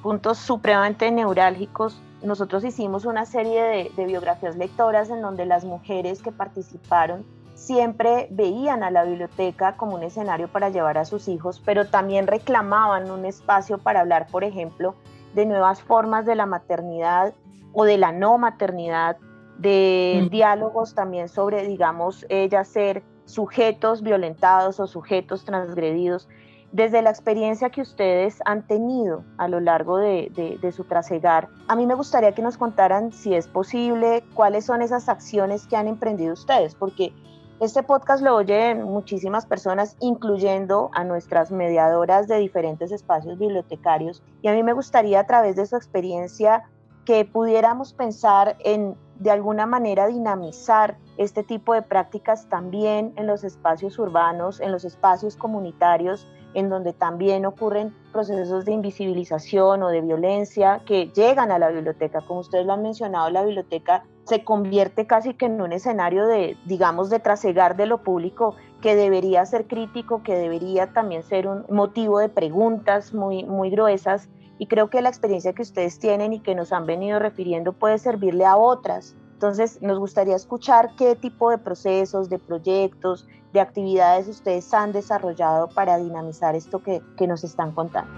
puntos 0.04 0.38
supremamente 0.38 1.10
neurálgicos. 1.10 2.02
Nosotros 2.22 2.64
hicimos 2.64 3.06
una 3.06 3.26
serie 3.26 3.92
de 3.96 4.06
biografías 4.06 4.58
lectoras 4.58 5.10
en 5.10 5.22
donde 5.22 5.46
las 5.46 5.64
mujeres 5.64 6.22
que 6.22 6.32
participaron 6.32 7.26
siempre 7.68 8.30
veían 8.32 8.82
a 8.82 8.90
la 8.90 9.04
biblioteca 9.04 9.76
como 9.76 9.96
un 9.96 10.04
escenario 10.04 10.48
para 10.48 10.70
llevar 10.70 10.98
a 10.98 11.04
sus 11.04 11.28
hijos, 11.28 11.62
pero 11.64 11.86
también 11.86 12.26
reclamaban 12.26 13.12
un 13.12 13.26
espacio 13.26 13.78
para 13.78 14.00
hablar, 14.00 14.28
por 14.32 14.46
ejemplo, 14.46 14.96
de 15.36 15.46
nuevas 15.46 15.82
formas 15.82 16.26
de 16.26 16.36
la 16.36 16.46
maternidad 16.46 17.34
o 17.74 17.84
de 17.84 17.98
la 17.98 18.14
no 18.14 18.38
maternidad, 18.38 19.18
de 19.58 20.22
mm. 20.24 20.30
diálogos 20.30 20.96
también 20.96 21.28
sobre, 21.28 21.68
digamos, 21.68 22.26
ellas 22.30 22.70
ser 22.70 23.04
sujetos 23.26 24.02
violentados 24.02 24.80
o 24.80 24.88
sujetos 24.88 25.44
transgredidos. 25.44 26.30
Desde 26.72 27.02
la 27.02 27.10
experiencia 27.10 27.70
que 27.70 27.82
ustedes 27.82 28.40
han 28.46 28.66
tenido 28.66 29.24
a 29.38 29.48
lo 29.50 29.60
largo 29.60 29.98
de, 29.98 30.32
de, 30.62 30.72
su 30.72 30.86
trasegar, 30.86 31.50
a 31.68 31.76
mí 31.76 31.86
me 31.86 31.96
gustaría 31.96 32.34
que 32.34 32.42
nos 32.42 32.58
contaran 32.58 33.12
si 33.12 33.34
es 33.36 33.48
posible, 33.48 34.24
cuáles 34.34 34.66
son 34.66 34.82
esas 34.82 35.10
acciones 35.10 35.66
que 35.68 35.76
han 35.76 35.88
emprendido 35.88 36.34
ustedes, 36.34 36.76
porque 36.76 37.14
este 37.60 37.82
podcast 37.82 38.22
lo 38.22 38.36
oyen 38.36 38.84
muchísimas 38.84 39.48
personas, 39.48 39.98
incluyendo 40.00 40.92
a 40.94 41.04
nuestras 41.04 41.52
mediadoras 41.52 42.28
de 42.28 42.38
diferentes 42.38 42.92
espacios 42.92 43.40
bibliotecarios. 43.40 44.22
Y 44.44 44.48
a 44.48 44.54
mí 44.54 44.62
me 44.62 44.74
gustaría 44.74 45.22
a 45.22 45.26
través 45.26 45.56
de 45.56 45.66
su 45.66 45.76
experiencia 45.76 46.70
que 47.04 47.26
pudiéramos 47.26 47.94
pensar 47.94 48.58
en 48.60 48.96
de 49.20 49.32
alguna 49.32 49.66
manera 49.66 50.08
dinamizar 50.08 50.98
este 51.18 51.44
tipo 51.44 51.74
de 51.74 51.82
prácticas 51.82 52.48
también 52.50 53.14
en 53.16 53.28
los 53.28 53.44
espacios 53.44 53.98
urbanos, 53.98 54.60
en 54.60 54.72
los 54.72 54.86
espacios 54.86 55.36
comunitarios, 55.36 56.28
en 56.54 56.70
donde 56.70 56.94
también 56.94 57.46
ocurren 57.46 57.94
procesos 58.12 58.66
de 58.66 58.72
invisibilización 58.72 59.84
o 59.84 59.90
de 59.90 60.02
violencia 60.02 60.82
que 60.86 61.12
llegan 61.14 61.52
a 61.52 61.60
la 61.60 61.70
biblioteca. 61.70 62.22
Como 62.22 62.40
ustedes 62.40 62.66
lo 62.66 62.74
han 62.74 62.82
mencionado, 62.82 63.30
la 63.30 63.44
biblioteca 63.44 64.04
se 64.24 64.44
convierte 64.44 65.06
casi 65.06 65.34
que 65.34 65.46
en 65.46 65.62
un 65.62 65.72
escenario 65.72 66.26
de, 66.26 66.58
digamos, 66.66 67.10
de 67.10 67.20
trasegar 67.20 67.76
de 67.76 67.86
lo 67.86 68.00
público 68.00 68.56
que 68.82 68.96
debería 68.96 69.46
ser 69.46 69.68
crítico, 69.68 70.24
que 70.24 70.36
debería 70.36 70.94
también 70.94 71.24
ser 71.24 71.48
un 71.48 71.66
motivo 71.70 72.20
de 72.20 72.30
preguntas 72.30 73.14
muy, 73.14 73.44
muy 73.44 73.70
gruesas. 73.70 74.30
Y 74.60 74.68
creo 74.68 74.90
que 74.90 75.02
la 75.02 75.10
experiencia 75.10 75.54
que 75.54 75.62
ustedes 75.62 76.00
tienen 76.00 76.34
y 76.34 76.40
que 76.40 76.56
nos 76.56 76.72
han 76.72 76.86
venido 76.86 77.20
refiriendo 77.20 77.74
puede 77.74 77.98
servirle 77.98 78.46
a 78.46 78.58
otras 78.58 79.16
entonces, 79.38 79.80
nos 79.84 80.00
gustaría 80.00 80.36
escuchar 80.36 80.96
qué 80.98 81.16
tipo 81.16 81.52
de 81.52 81.60
procesos, 81.60 82.28
de 82.28 82.40
proyectos, 82.40 83.28
de 83.54 83.60
actividades 83.60 84.28
ustedes 84.28 84.74
han 84.74 84.92
desarrollado 84.92 85.68
para 85.68 86.00
dinamizar 86.00 86.56
esto 86.56 86.82
que, 86.82 87.04
nos 87.28 87.44
están 87.44 87.72
contando. 87.72 88.12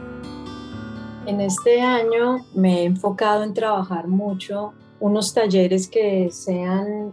En 1.25 1.41
este 1.41 1.81
año 1.81 2.37
me 2.55 2.79
he 2.79 2.85
enfocado 2.85 3.43
en 3.43 3.53
trabajar 3.53 4.07
mucho 4.07 4.71
unos 5.01 5.33
talleres 5.33 5.89
que 5.89 6.31
sean 6.31 7.11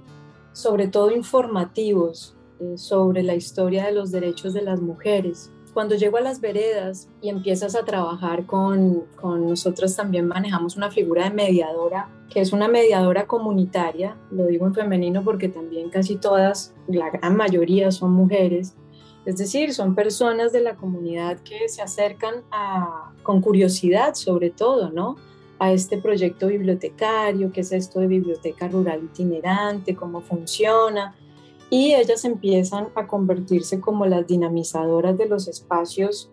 sobre 0.53 0.87
todo 0.87 1.11
informativos 1.11 2.37
eh, 2.61 2.79
sobre 2.79 3.25
la 3.25 3.35
historia 3.35 3.87
de 3.87 3.93
los 3.93 4.13
derechos 4.13 4.55
de 4.55 4.63
las 4.63 4.81
mujeres. 4.81 5.51
Cuando 5.77 5.95
llego 5.95 6.17
a 6.17 6.23
las 6.23 6.41
veredas 6.41 7.11
y 7.21 7.29
empiezas 7.29 7.77
a 7.77 7.85
trabajar 7.85 8.47
con, 8.47 9.03
con 9.21 9.47
nosotros 9.47 9.95
también 9.95 10.27
manejamos 10.27 10.75
una 10.79 10.91
figura 10.91 11.25
de 11.25 11.35
mediadora, 11.35 12.09
que 12.31 12.41
es 12.41 12.55
una 12.55 12.67
mediadora 12.67 13.27
comunitaria, 13.27 14.17
lo 14.31 14.47
digo 14.47 14.67
en 14.67 14.73
femenino 14.73 15.23
porque 15.23 15.51
también 15.51 15.91
casi 15.91 16.17
todas, 16.17 16.75
la 16.89 17.11
gran 17.11 17.37
mayoría 17.37 17.91
son 17.91 18.13
mujeres, 18.13 18.75
es 19.27 19.37
decir, 19.37 19.75
son 19.75 19.95
personas 19.95 20.51
de 20.51 20.63
la 20.63 20.77
comunidad 20.77 21.41
que 21.41 21.69
se 21.69 21.83
acercan 21.83 22.37
a, 22.51 23.13
con 23.23 23.43
curiosidad 23.43 24.15
sobre 24.15 24.49
todo, 24.49 24.91
¿no? 24.91 25.17
a 25.59 25.73
este 25.73 25.99
proyecto 25.99 26.47
bibliotecario, 26.47 27.53
qué 27.53 27.61
es 27.61 27.73
esto 27.73 28.01
de 28.01 28.07
biblioteca 28.07 28.67
rural 28.67 29.05
itinerante, 29.05 29.95
cómo 29.95 30.23
funciona, 30.23 31.15
y 31.71 31.95
ellas 31.95 32.25
empiezan 32.25 32.89
a 32.95 33.07
convertirse 33.07 33.81
como 33.81 34.07
las 34.07 34.27
dinamizadoras 34.27 35.19
de 35.19 35.27
los 35.27 35.49
espacios 35.49 36.31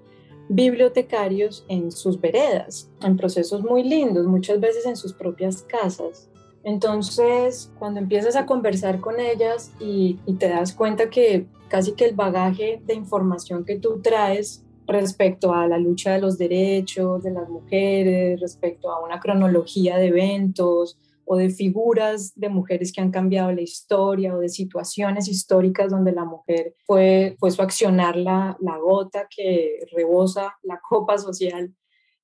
bibliotecarios 0.49 1.65
en 1.67 1.91
sus 1.91 2.19
veredas, 2.19 2.89
en 3.01 3.17
procesos 3.17 3.63
muy 3.63 3.83
lindos, 3.83 4.27
muchas 4.27 4.59
veces 4.59 4.85
en 4.85 4.95
sus 4.95 5.13
propias 5.13 5.63
casas. 5.63 6.29
Entonces, 6.63 7.71
cuando 7.79 7.99
empiezas 7.99 8.35
a 8.35 8.45
conversar 8.45 8.99
con 8.99 9.19
ellas 9.19 9.71
y, 9.79 10.19
y 10.25 10.33
te 10.35 10.49
das 10.49 10.73
cuenta 10.73 11.09
que 11.09 11.45
casi 11.67 11.93
que 11.93 12.05
el 12.05 12.15
bagaje 12.15 12.81
de 12.85 12.93
información 12.93 13.65
que 13.65 13.79
tú 13.79 13.99
traes 14.01 14.63
respecto 14.85 15.53
a 15.53 15.67
la 15.67 15.77
lucha 15.77 16.13
de 16.13 16.21
los 16.21 16.37
derechos 16.37 17.23
de 17.23 17.31
las 17.31 17.49
mujeres, 17.49 18.39
respecto 18.39 18.91
a 18.91 19.03
una 19.03 19.19
cronología 19.19 19.97
de 19.97 20.07
eventos 20.07 20.97
o 21.25 21.38
de 21.38 21.50
figuras 21.50 22.34
de 22.36 22.50
mujeres 22.50 22.92
que 22.92 23.01
han 23.01 23.12
cambiado 23.12 23.51
la 23.51 23.62
historia 23.62 24.36
o 24.36 24.39
de 24.39 24.50
situaciones 24.50 25.27
históricas 25.27 25.92
donde 25.92 26.12
la 26.12 26.25
mujer 26.25 26.75
fue, 26.86 27.36
fue 27.39 27.51
su 27.51 27.62
accionar 27.62 28.15
la, 28.15 28.58
la 28.60 28.77
gota 28.77 29.27
que 29.30 29.80
rebosa 29.92 30.58
la 30.63 30.80
copa 30.80 31.18
social 31.18 31.74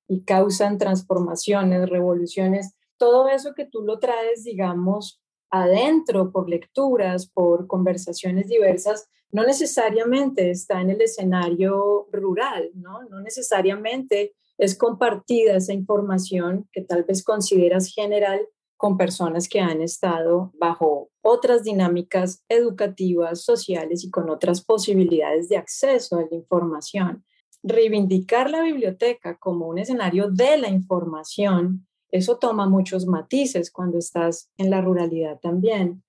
y 0.08 0.24
causan 0.24 0.78
transformaciones, 0.78 1.88
revoluciones. 1.88 2.74
Todo 2.96 3.28
eso 3.28 3.54
que 3.54 3.64
tú 3.64 3.82
lo 3.82 3.98
traes, 3.98 4.44
digamos, 4.44 5.22
adentro 5.50 6.32
por 6.32 6.48
lecturas, 6.48 7.28
por 7.28 7.66
conversaciones 7.66 8.48
diversas, 8.48 9.08
no 9.32 9.44
necesariamente 9.44 10.50
está 10.50 10.80
en 10.80 10.90
el 10.90 11.00
escenario 11.00 12.08
rural, 12.12 12.70
¿no? 12.74 13.02
No 13.04 13.20
necesariamente 13.20 14.34
es 14.58 14.76
compartida 14.76 15.56
esa 15.56 15.72
información 15.72 16.68
que 16.72 16.82
tal 16.82 17.04
vez 17.04 17.24
consideras 17.24 17.92
general 17.92 18.46
con 18.80 18.96
personas 18.96 19.46
que 19.46 19.60
han 19.60 19.82
estado 19.82 20.54
bajo 20.58 21.10
otras 21.20 21.64
dinámicas 21.64 22.42
educativas, 22.48 23.42
sociales 23.42 24.04
y 24.04 24.10
con 24.10 24.30
otras 24.30 24.64
posibilidades 24.64 25.50
de 25.50 25.58
acceso 25.58 26.16
a 26.16 26.22
la 26.22 26.34
información. 26.34 27.22
Reivindicar 27.62 28.48
la 28.48 28.62
biblioteca 28.62 29.36
como 29.36 29.68
un 29.68 29.78
escenario 29.78 30.30
de 30.30 30.56
la 30.56 30.70
información, 30.70 31.86
eso 32.10 32.38
toma 32.38 32.70
muchos 32.70 33.04
matices 33.04 33.70
cuando 33.70 33.98
estás 33.98 34.50
en 34.56 34.70
la 34.70 34.80
ruralidad 34.80 35.38
también. 35.40 36.02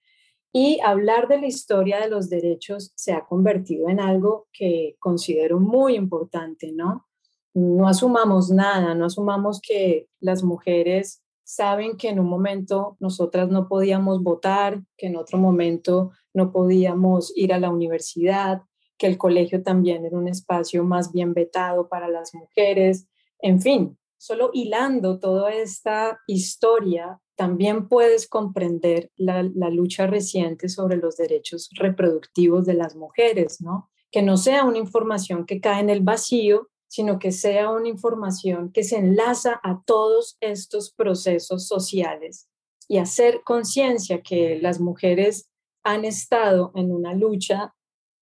Y 0.54 0.80
hablar 0.80 1.28
de 1.28 1.42
la 1.42 1.48
historia 1.48 2.00
de 2.00 2.10
los 2.10 2.30
derechos 2.30 2.94
se 2.96 3.12
ha 3.12 3.26
convertido 3.26 3.90
en 3.90 4.00
algo 4.00 4.48
que 4.54 4.96
considero 4.98 5.60
muy 5.60 5.96
importante, 5.96 6.72
¿no? 6.72 7.06
No 7.54 7.90
asumamos 7.90 8.50
nada, 8.50 8.96
no 8.96 9.08
asumamos 9.08 9.60
que 9.62 10.08
las 10.22 10.42
mujeres 10.42 11.21
saben 11.56 11.98
que 11.98 12.10
en 12.10 12.20
un 12.20 12.28
momento 12.28 12.98
nosotras 13.00 13.50
no 13.50 13.68
podíamos 13.68 14.24
votar, 14.24 14.82
que 14.98 15.08
en 15.08 15.18
otro 15.18 15.38
momento 15.38 16.12
no 16.34 16.52
podíamos 16.52 17.34
ir 17.36 17.54
a 17.54 17.60
la 17.60 17.70
universidad, 17.70 18.62
que 18.98 19.08
el 19.08 19.18
colegio 19.18 19.62
también 19.62 20.06
era 20.06 20.18
un 20.18 20.28
espacio 20.28 20.84
más 20.84 21.12
bien 21.12 21.34
vetado 21.34 21.90
para 21.90 22.08
las 22.08 22.34
mujeres, 22.34 23.08
en 23.40 23.60
fin, 23.60 23.98
solo 24.18 24.52
hilando 24.54 25.20
toda 25.20 25.54
esta 25.54 26.20
historia 26.28 27.20
también 27.42 27.88
puedes 27.88 28.30
comprender 28.30 29.10
la, 29.16 29.42
lucha 29.72 30.06
reciente 30.06 30.70
sobre 30.70 30.98
los 30.98 31.18
derechos 31.18 31.70
reproductivos 31.74 32.68
de 32.68 32.76
las 32.76 32.96
mujeres, 32.96 33.62
¿no? 33.62 33.90
Que 34.12 34.22
no 34.22 34.38
sea 34.38 34.64
una 34.64 34.78
información 34.78 35.48
que 35.48 35.60
cae 35.60 35.82
en 35.82 35.90
el 35.90 36.02
vacío, 36.02 36.70
sino 36.92 37.20
que 37.20 37.32
sea 37.32 37.70
una 37.70 37.88
información 37.88 38.70
que 38.74 38.84
se 38.84 38.98
enlaza 38.98 39.62
a 39.64 39.82
todos 39.86 40.36
estos 40.42 40.92
procesos 40.92 41.66
sociales 41.66 42.50
y 42.90 42.98
hacer 42.98 43.44
conciencia 43.46 44.22
que 44.22 44.60
las 44.62 44.82
mujeres 44.82 45.50
han 45.84 46.04
estado 46.04 46.74
en 46.76 46.92
una 46.92 47.14
lucha 47.14 47.74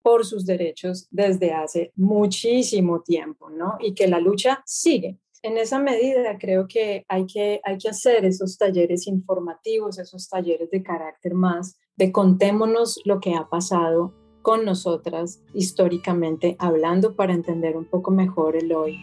por 0.03 0.23
sus 0.23 0.45
derechos 0.45 1.08
desde 1.10 1.51
hace 1.51 1.91
muchísimo 1.95 3.01
tiempo, 3.01 3.49
¿no? 3.49 3.77
Y 3.79 3.95
que 3.95 4.08
la 4.08 4.19
lucha 4.19 4.62
sigue 4.67 5.19
en 5.41 5.58
esa 5.58 5.79
medida 5.79 6.38
creo 6.38 6.67
que 6.67 7.05
hay, 7.08 7.25
que 7.25 7.62
hay 7.63 7.77
que 7.77 7.89
hacer 7.89 8.25
esos 8.25 8.58
talleres 8.58 9.08
informativos, 9.08 9.97
esos 9.97 10.27
talleres 10.27 10.69
de 10.69 10.84
carácter 10.84 11.34
más, 11.34 11.77
de 11.95 12.12
contémonos 12.12 12.99
lo 13.05 13.19
que 13.19 13.34
ha 13.34 13.47
pasado 13.47 14.13
con 14.41 14.65
nosotras 14.65 15.41
históricamente 15.54 16.56
hablando 16.60 17.15
para 17.15 17.34
entender 17.34 17.78
un 17.78 17.86
poco 17.86 18.12
mejor 18.12 18.56
el 18.56 18.71
hoy. 18.71 18.97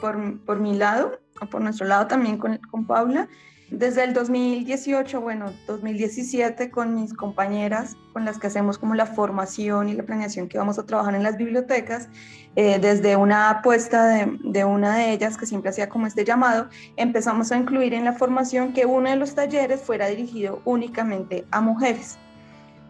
Por, 0.00 0.40
por 0.40 0.60
mi 0.60 0.74
lado, 0.74 1.18
o 1.40 1.46
por 1.46 1.60
nuestro 1.60 1.86
lado 1.86 2.06
también 2.06 2.38
con, 2.38 2.58
con 2.70 2.86
Paula, 2.86 3.28
desde 3.70 4.04
el 4.04 4.14
2018, 4.14 5.20
bueno, 5.20 5.52
2017, 5.66 6.70
con 6.70 6.94
mis 6.94 7.12
compañeras, 7.12 7.96
con 8.12 8.24
las 8.24 8.38
que 8.38 8.46
hacemos 8.46 8.78
como 8.78 8.94
la 8.94 9.04
formación 9.04 9.88
y 9.88 9.94
la 9.94 10.04
planeación 10.04 10.48
que 10.48 10.56
vamos 10.56 10.78
a 10.78 10.86
trabajar 10.86 11.14
en 11.14 11.22
las 11.22 11.36
bibliotecas, 11.36 12.08
eh, 12.56 12.78
desde 12.80 13.16
una 13.16 13.50
apuesta 13.50 14.06
de, 14.06 14.38
de, 14.42 14.64
una 14.64 14.96
de 14.96 15.12
ellas, 15.12 15.36
que 15.36 15.44
siempre 15.44 15.70
hacía 15.70 15.88
como 15.88 16.06
este 16.06 16.24
llamado, 16.24 16.68
empezamos 16.96 17.52
a 17.52 17.58
incluir 17.58 17.92
en 17.92 18.04
la 18.04 18.14
formación 18.14 18.72
que 18.72 18.86
uno 18.86 19.10
de 19.10 19.16
los 19.16 19.34
talleres 19.34 19.82
fuera 19.82 20.06
dirigido 20.06 20.62
únicamente 20.64 21.44
a 21.50 21.60
mujeres. 21.60 22.18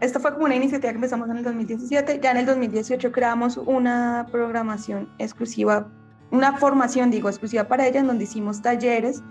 Esto 0.01 0.21
fue 0.21 0.33
como 0.33 0.45
una 0.45 0.55
iniciativa 0.55 0.93
que 0.93 0.97
empezamos 0.99 1.29
en 1.29 1.39
el 1.39 1.45
2017, 1.45 2.21
ya 2.23 2.31
en 2.31 2.37
el 2.37 2.47
2018 2.47 3.11
creamos 3.11 3.57
una 3.57 4.29
programación 4.31 5.09
exclusiva, 5.19 5.89
una 6.31 6.57
formación, 6.57 7.11
digo, 7.11 7.29
exclusiva 7.29 7.65
para 7.65 7.85
ellas, 7.85 8.07
donde 8.07 8.25
hicimos 8.25 8.63
talleres 8.63 9.25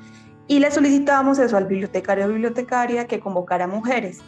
y 0.47 0.59
le 0.59 0.71
solicitábamos 0.71 1.39
eso 1.39 1.57
al 1.57 1.65
bibliotecario 1.65 2.25
o 2.25 2.29
bibliotecaria 2.29 3.07
que 3.07 3.19
convocara 3.19 3.67
mujeres 3.67 4.19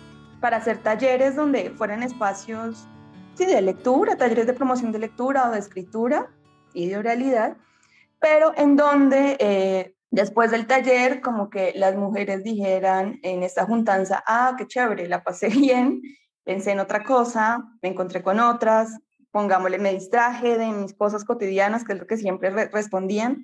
para 0.41 0.57
hacer 0.57 0.77
talleres 0.77 1.35
donde 1.35 1.71
fueran 1.71 2.03
espacios 2.03 2.87
sí, 3.35 3.45
de 3.45 3.61
lectura, 3.61 4.17
talleres 4.17 4.47
de 4.47 4.53
promoción 4.53 4.91
de 4.91 4.99
lectura 4.99 5.49
o 5.49 5.51
de 5.51 5.59
escritura 5.59 6.27
y 6.73 6.87
de 6.87 6.97
oralidad, 6.97 7.57
pero 8.19 8.53
en 8.57 8.75
donde 8.75 9.37
eh, 9.39 9.95
después 10.11 10.51
del 10.51 10.67
taller 10.67 11.21
como 11.21 11.49
que 11.49 11.73
las 11.75 11.95
mujeres 11.95 12.43
dijeran 12.43 13.19
en 13.23 13.43
esta 13.43 13.65
juntanza, 13.65 14.23
ah, 14.27 14.55
qué 14.57 14.67
chévere, 14.67 15.07
la 15.07 15.23
pasé 15.23 15.47
bien, 15.49 16.01
pensé 16.43 16.71
en 16.71 16.79
otra 16.79 17.03
cosa, 17.03 17.63
me 17.81 17.89
encontré 17.89 18.21
con 18.21 18.39
otras, 18.39 18.99
pongámosle, 19.31 19.77
me 19.77 19.93
distraje 19.93 20.57
de 20.57 20.67
mis 20.67 20.93
cosas 20.93 21.23
cotidianas, 21.23 21.83
que 21.83 21.93
es 21.93 21.99
lo 21.99 22.07
que 22.07 22.17
siempre 22.17 22.49
respondían, 22.49 23.43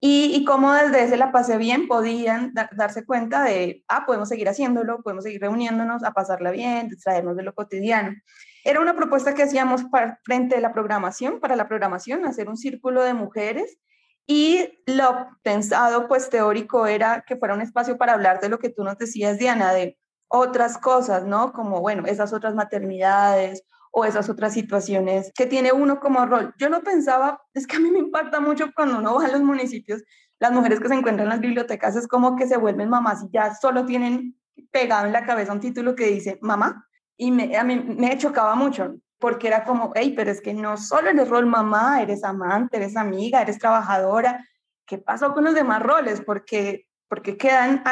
y, 0.00 0.34
y 0.34 0.44
cómo 0.44 0.72
desde 0.72 1.04
ese 1.04 1.16
la 1.18 1.30
pasé 1.30 1.58
bien 1.58 1.86
podían 1.86 2.54
darse 2.72 3.04
cuenta 3.04 3.42
de, 3.44 3.84
ah, 3.86 4.06
podemos 4.06 4.30
seguir 4.30 4.48
haciéndolo, 4.48 5.02
podemos 5.02 5.24
seguir 5.24 5.42
reuniéndonos 5.42 6.02
a 6.04 6.12
pasarla 6.12 6.50
bien, 6.50 6.88
distraernos 6.88 7.36
de 7.36 7.42
lo 7.42 7.54
cotidiano. 7.54 8.16
Era 8.64 8.80
una 8.80 8.96
propuesta 8.96 9.34
que 9.34 9.42
hacíamos 9.42 9.84
para, 9.84 10.18
frente 10.24 10.56
a 10.56 10.60
la 10.60 10.72
programación, 10.72 11.38
para 11.38 11.54
la 11.54 11.68
programación, 11.68 12.24
hacer 12.24 12.48
un 12.48 12.56
círculo 12.56 13.02
de 13.02 13.12
mujeres 13.12 13.78
y 14.26 14.82
lo 14.86 15.28
pensado, 15.42 16.08
pues 16.08 16.30
teórico, 16.30 16.86
era 16.86 17.24
que 17.26 17.36
fuera 17.36 17.54
un 17.54 17.62
espacio 17.62 17.98
para 17.98 18.14
hablar 18.14 18.40
de 18.40 18.48
lo 18.48 18.58
que 18.58 18.70
tú 18.70 18.84
nos 18.84 18.96
decías, 18.96 19.38
Diana, 19.38 19.72
de 19.72 19.98
otras 20.28 20.78
cosas, 20.78 21.24
¿no? 21.24 21.52
Como, 21.52 21.80
bueno, 21.80 22.06
esas 22.06 22.32
otras 22.32 22.54
maternidades 22.54 23.64
o 23.90 24.04
esas 24.04 24.28
otras 24.28 24.52
situaciones 24.52 25.32
que 25.34 25.46
tiene 25.46 25.72
uno 25.72 26.00
como 26.00 26.24
rol. 26.26 26.54
Yo 26.58 26.68
no 26.68 26.80
pensaba, 26.82 27.42
es 27.54 27.66
que 27.66 27.76
a 27.76 27.80
mí 27.80 27.90
me 27.90 27.98
impacta 27.98 28.40
mucho 28.40 28.70
cuando 28.74 28.98
uno 28.98 29.14
va 29.14 29.26
a 29.26 29.28
los 29.28 29.42
municipios, 29.42 30.02
las 30.38 30.52
mujeres 30.52 30.80
que 30.80 30.88
se 30.88 30.94
encuentran 30.94 31.26
en 31.26 31.30
las 31.30 31.40
bibliotecas 31.40 31.96
es 31.96 32.08
como 32.08 32.34
que 32.36 32.46
se 32.46 32.56
vuelven 32.56 32.88
mamás 32.88 33.22
y 33.24 33.30
ya 33.30 33.54
solo 33.54 33.84
tienen 33.84 34.36
pegado 34.70 35.06
en 35.06 35.12
la 35.12 35.24
cabeza 35.24 35.52
un 35.52 35.60
título 35.60 35.94
que 35.94 36.06
dice 36.06 36.38
mamá. 36.40 36.86
Y 37.16 37.54
a 37.54 37.64
mí 37.64 37.76
me 37.76 38.16
chocaba 38.16 38.54
mucho 38.54 38.94
porque 39.18 39.48
era 39.48 39.64
como, 39.64 39.92
hey, 39.94 40.14
pero 40.16 40.30
es 40.30 40.40
que 40.40 40.54
no 40.54 40.78
solo 40.78 41.10
eres 41.10 41.28
rol 41.28 41.44
mamá, 41.44 42.00
eres 42.00 42.24
amante, 42.24 42.78
eres 42.78 42.96
amiga, 42.96 43.42
eres 43.42 43.58
trabajadora. 43.58 44.46
¿Qué 44.86 44.96
pasó 44.96 45.34
con 45.34 45.44
los 45.44 45.54
demás 45.54 45.82
roles? 45.82 46.22
Porque, 46.22 46.86
porque 47.06 47.36
quedan 47.36 47.82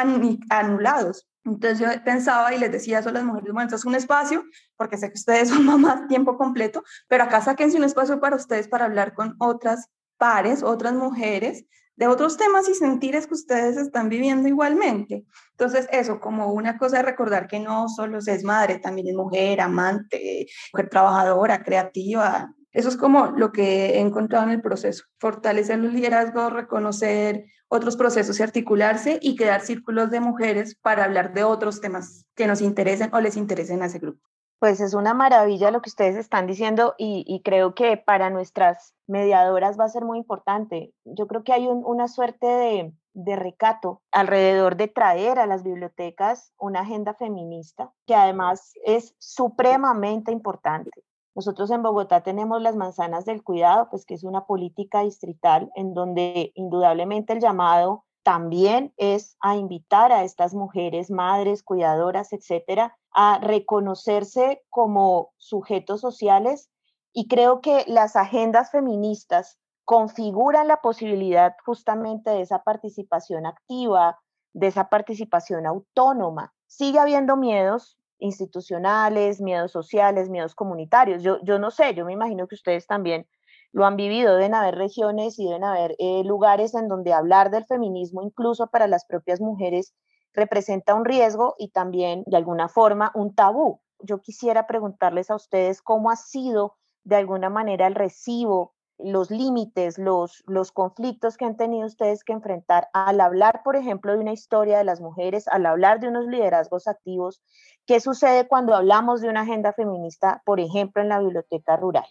anulados. 0.49 1.29
Entonces 1.53 1.79
yo 1.79 1.87
pensaba 2.03 2.53
y 2.53 2.59
les 2.59 2.71
decía 2.71 2.99
eso 2.99 3.09
a 3.09 3.13
las 3.13 3.23
mujeres, 3.23 3.51
bueno, 3.51 3.67
esto 3.67 3.75
es 3.75 3.85
un 3.85 3.95
espacio, 3.95 4.43
porque 4.77 4.97
sé 4.97 5.07
que 5.07 5.17
ustedes 5.17 5.49
son 5.49 5.65
mamás 5.65 6.07
tiempo 6.07 6.37
completo, 6.37 6.83
pero 7.07 7.23
acá 7.23 7.41
sáquense 7.41 7.77
un 7.77 7.83
espacio 7.83 8.19
para 8.19 8.35
ustedes 8.35 8.67
para 8.67 8.85
hablar 8.85 9.13
con 9.13 9.35
otras 9.39 9.89
pares, 10.17 10.63
otras 10.63 10.93
mujeres, 10.93 11.65
de 11.95 12.07
otros 12.07 12.37
temas 12.37 12.69
y 12.69 12.75
sentires 12.75 13.27
que 13.27 13.33
ustedes 13.33 13.75
están 13.75 14.07
viviendo 14.07 14.47
igualmente. 14.47 15.25
Entonces, 15.51 15.85
eso, 15.91 16.21
como 16.21 16.53
una 16.53 16.77
cosa 16.77 16.97
de 16.97 17.03
recordar 17.03 17.45
que 17.45 17.59
no 17.59 17.89
solo 17.89 18.19
es 18.19 18.43
madre, 18.45 18.79
también 18.79 19.09
es 19.09 19.15
mujer, 19.15 19.59
amante, 19.59 20.47
mujer 20.71 20.89
trabajadora, 20.89 21.61
creativa. 21.61 22.53
Eso 22.71 22.89
es 22.89 22.97
como 22.97 23.27
lo 23.27 23.51
que 23.51 23.95
he 23.95 23.99
encontrado 23.99 24.45
en 24.45 24.51
el 24.51 24.61
proceso. 24.61 25.05
Fortalecer 25.19 25.79
los 25.79 25.93
liderazgos, 25.93 26.53
reconocer 26.53 27.45
otros 27.67 27.95
procesos 27.95 28.39
y 28.39 28.43
articularse 28.43 29.19
y 29.21 29.35
crear 29.35 29.61
círculos 29.61 30.11
de 30.11 30.19
mujeres 30.19 30.75
para 30.75 31.03
hablar 31.03 31.33
de 31.33 31.43
otros 31.43 31.81
temas 31.81 32.25
que 32.35 32.47
nos 32.47 32.61
interesen 32.61 33.13
o 33.13 33.21
les 33.21 33.37
interesen 33.37 33.81
a 33.81 33.85
ese 33.85 33.99
grupo. 33.99 34.19
Pues 34.59 34.81
es 34.81 34.93
una 34.93 35.13
maravilla 35.13 35.71
lo 35.71 35.81
que 35.81 35.89
ustedes 35.89 36.17
están 36.17 36.45
diciendo 36.45 36.93
y, 36.97 37.41
creo 37.45 37.73
que 37.73 37.95
para 37.95 38.29
nuestras 38.29 38.93
mediadoras 39.07 39.79
va 39.79 39.85
a 39.85 39.89
ser 39.89 40.03
muy 40.03 40.17
importante. 40.17 40.93
Yo 41.05 41.27
creo 41.27 41.43
que 41.43 41.53
hay 41.53 41.67
una 41.67 42.09
suerte 42.09 42.45
de, 42.45 42.93
de 43.13 43.35
recato 43.37 44.01
alrededor 44.11 44.75
de 44.75 44.89
traer 44.89 45.39
a 45.39 45.45
las 45.45 45.63
bibliotecas 45.63 46.51
una 46.57 46.81
agenda 46.81 47.13
feminista 47.13 47.93
que 48.05 48.15
además 48.15 48.73
es 48.83 49.15
supremamente 49.17 50.33
importante. 50.33 50.91
Nosotros 51.35 51.69
en 51.71 51.83
Bogotá 51.83 52.21
tenemos 52.21 52.61
las 52.61 52.75
manzanas 52.75 53.25
del 53.25 53.43
cuidado, 53.43 53.89
pues 53.89 54.05
que 54.05 54.15
es 54.15 54.23
una 54.23 54.45
política 54.45 55.01
distrital 55.01 55.71
en 55.75 55.93
donde 55.93 56.51
indudablemente 56.55 57.33
el 57.33 57.39
llamado 57.39 58.05
también 58.23 58.93
es 58.97 59.37
a 59.39 59.55
invitar 59.55 60.11
a 60.11 60.23
estas 60.23 60.53
mujeres, 60.53 61.09
madres, 61.09 61.63
cuidadoras, 61.63 62.33
etcétera, 62.33 62.97
a 63.11 63.39
reconocerse 63.39 64.63
como 64.69 65.31
sujetos 65.37 66.01
sociales 66.01 66.69
y 67.13 67.27
creo 67.27 67.61
que 67.61 67.85
las 67.87 68.15
agendas 68.15 68.71
feministas 68.71 69.57
configuran 69.85 70.67
la 70.67 70.81
posibilidad 70.81 71.55
justamente 71.65 72.29
de 72.29 72.41
esa 72.41 72.63
participación 72.63 73.45
activa, 73.45 74.19
de 74.53 74.67
esa 74.67 74.89
participación 74.89 75.65
autónoma. 75.65 76.53
Sigue 76.67 76.99
habiendo 76.99 77.35
miedos 77.35 77.97
institucionales, 78.19 79.41
miedos 79.41 79.71
sociales, 79.71 80.29
miedos 80.29 80.55
comunitarios. 80.55 81.23
Yo, 81.23 81.39
yo 81.43 81.59
no 81.59 81.71
sé, 81.71 81.93
yo 81.93 82.05
me 82.05 82.13
imagino 82.13 82.47
que 82.47 82.55
ustedes 82.55 82.87
también 82.87 83.27
lo 83.71 83.85
han 83.85 83.95
vivido, 83.95 84.35
deben 84.35 84.55
haber 84.55 84.75
regiones 84.75 85.37
y 85.39 85.45
deben 85.45 85.63
haber 85.63 85.95
eh, 85.99 86.23
lugares 86.23 86.73
en 86.73 86.87
donde 86.87 87.13
hablar 87.13 87.51
del 87.51 87.65
feminismo, 87.65 88.21
incluso 88.23 88.67
para 88.67 88.87
las 88.87 89.05
propias 89.05 89.39
mujeres, 89.39 89.93
representa 90.33 90.95
un 90.95 91.05
riesgo 91.05 91.55
y 91.57 91.69
también 91.69 92.23
de 92.25 92.37
alguna 92.37 92.69
forma 92.69 93.11
un 93.15 93.33
tabú. 93.35 93.81
Yo 93.99 94.21
quisiera 94.21 94.67
preguntarles 94.67 95.29
a 95.29 95.35
ustedes 95.35 95.81
cómo 95.81 96.09
ha 96.09 96.15
sido 96.15 96.77
de 97.03 97.17
alguna 97.17 97.49
manera 97.49 97.87
el 97.87 97.95
recibo, 97.95 98.73
los 98.99 99.31
límites, 99.31 99.97
los, 99.97 100.43
los 100.45 100.71
conflictos 100.71 101.37
que 101.37 101.45
han 101.45 101.57
tenido 101.57 101.87
ustedes 101.87 102.23
que 102.23 102.33
enfrentar 102.33 102.89
al 102.93 103.21
hablar, 103.21 103.61
por 103.63 103.75
ejemplo, 103.75 104.13
de 104.13 104.19
una 104.19 104.33
historia 104.33 104.77
de 104.77 104.83
las 104.83 105.01
mujeres, 105.01 105.47
al 105.47 105.65
hablar 105.65 105.99
de 105.99 106.09
unos 106.09 106.27
liderazgos 106.27 106.87
activos. 106.87 107.41
¿Qué 107.85 107.99
sucede 107.99 108.47
cuando 108.47 108.75
hablamos 108.75 109.21
de 109.21 109.29
una 109.29 109.41
agenda 109.41 109.73
feminista, 109.73 110.41
por 110.45 110.59
ejemplo, 110.59 111.01
en 111.01 111.09
la 111.09 111.19
biblioteca 111.19 111.77
rural? 111.77 112.05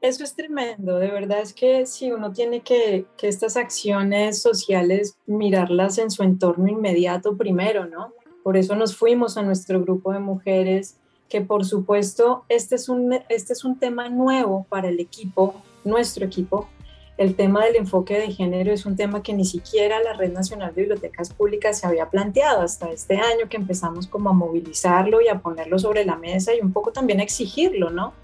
Eso 0.00 0.24
es 0.24 0.34
tremendo, 0.34 0.98
de 0.98 1.10
verdad 1.10 1.40
es 1.40 1.52
que 1.52 1.84
si 1.84 2.10
uno 2.10 2.32
tiene 2.32 2.60
que, 2.60 3.04
que 3.18 3.28
estas 3.28 3.58
acciones 3.58 4.40
sociales 4.40 5.18
mirarlas 5.26 5.98
en 5.98 6.10
su 6.10 6.22
entorno 6.22 6.68
inmediato 6.68 7.36
primero, 7.36 7.86
¿no? 7.86 8.14
Por 8.42 8.56
eso 8.56 8.74
nos 8.76 8.96
fuimos 8.96 9.36
a 9.36 9.42
nuestro 9.42 9.82
grupo 9.82 10.12
de 10.12 10.18
mujeres, 10.18 10.96
que 11.28 11.42
por 11.42 11.66
supuesto 11.66 12.44
este 12.48 12.76
es 12.76 12.88
un, 12.88 13.12
este 13.28 13.52
es 13.52 13.64
un 13.64 13.78
tema 13.78 14.08
nuevo 14.08 14.66
para 14.70 14.88
el 14.88 15.00
equipo, 15.00 15.54
nuestro 15.84 16.24
equipo. 16.24 16.68
El 17.16 17.34
tema 17.34 17.64
del 17.64 17.76
enfoque 17.76 18.18
de 18.18 18.32
género 18.32 18.72
es 18.72 18.86
un 18.86 18.96
tema 18.96 19.22
que 19.22 19.34
ni 19.34 19.44
siquiera 19.44 20.02
la 20.02 20.14
Red 20.14 20.32
Nacional 20.32 20.74
de 20.74 20.82
Bibliotecas 20.82 21.30
Públicas 21.30 21.78
se 21.78 21.86
había 21.86 22.08
planteado 22.08 22.62
hasta 22.62 22.90
este 22.90 23.16
año 23.16 23.48
que 23.50 23.58
empezamos 23.58 24.06
como 24.06 24.30
a 24.30 24.32
movilizarlo 24.32 25.20
y 25.20 25.28
a 25.28 25.40
ponerlo 25.40 25.78
sobre 25.78 26.06
la 26.06 26.16
mesa 26.16 26.54
y 26.54 26.60
un 26.60 26.72
poco 26.72 26.92
también 26.92 27.20
a 27.20 27.22
exigirlo, 27.22 27.90
¿no? 27.90 28.14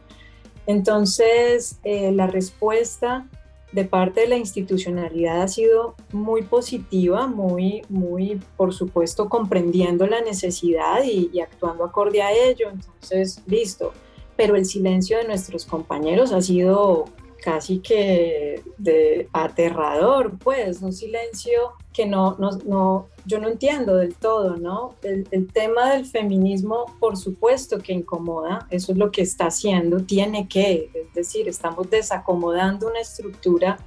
Entonces, 0.66 1.78
eh, 1.84 2.10
la 2.10 2.26
respuesta 2.26 3.26
de 3.72 3.84
parte 3.84 4.22
de 4.22 4.28
la 4.28 4.36
institucionalidad 4.36 5.42
ha 5.42 5.48
sido 5.48 5.94
muy 6.12 6.42
positiva, 6.42 7.26
muy, 7.26 7.82
muy, 7.90 8.40
por 8.56 8.72
supuesto, 8.72 9.28
comprendiendo 9.28 10.06
la 10.06 10.22
necesidad 10.22 11.04
y, 11.04 11.28
y 11.32 11.40
actuando 11.40 11.84
acorde 11.84 12.22
a 12.22 12.32
ello. 12.32 12.70
Entonces, 12.70 13.42
listo. 13.46 13.92
Pero 14.36 14.56
el 14.56 14.64
silencio 14.64 15.18
de 15.18 15.26
nuestros 15.26 15.66
compañeros 15.66 16.32
ha 16.32 16.40
sido 16.40 17.06
casi 17.42 17.78
que 17.78 18.62
de 18.78 19.28
aterrador, 19.32 20.38
pues, 20.38 20.82
un 20.82 20.92
silencio 20.92 21.74
que 21.92 22.06
no, 22.06 22.36
no, 22.38 22.50
no, 22.66 23.08
yo 23.24 23.38
no 23.38 23.48
entiendo 23.48 23.96
del 23.96 24.14
todo, 24.14 24.56
¿no? 24.56 24.94
El, 25.02 25.26
el, 25.30 25.52
tema 25.52 25.90
del 25.90 26.06
feminismo, 26.06 26.86
por 26.98 27.16
supuesto 27.16 27.78
que 27.78 27.92
incomoda, 27.92 28.66
eso 28.70 28.92
es 28.92 28.98
lo 28.98 29.10
que 29.10 29.22
está 29.22 29.46
haciendo, 29.46 30.00
tiene 30.00 30.48
que, 30.48 30.90
es 30.92 31.14
decir, 31.14 31.48
estamos 31.48 31.88
desacomodando 31.90 32.88
una 32.88 33.00
estructura 33.00 33.78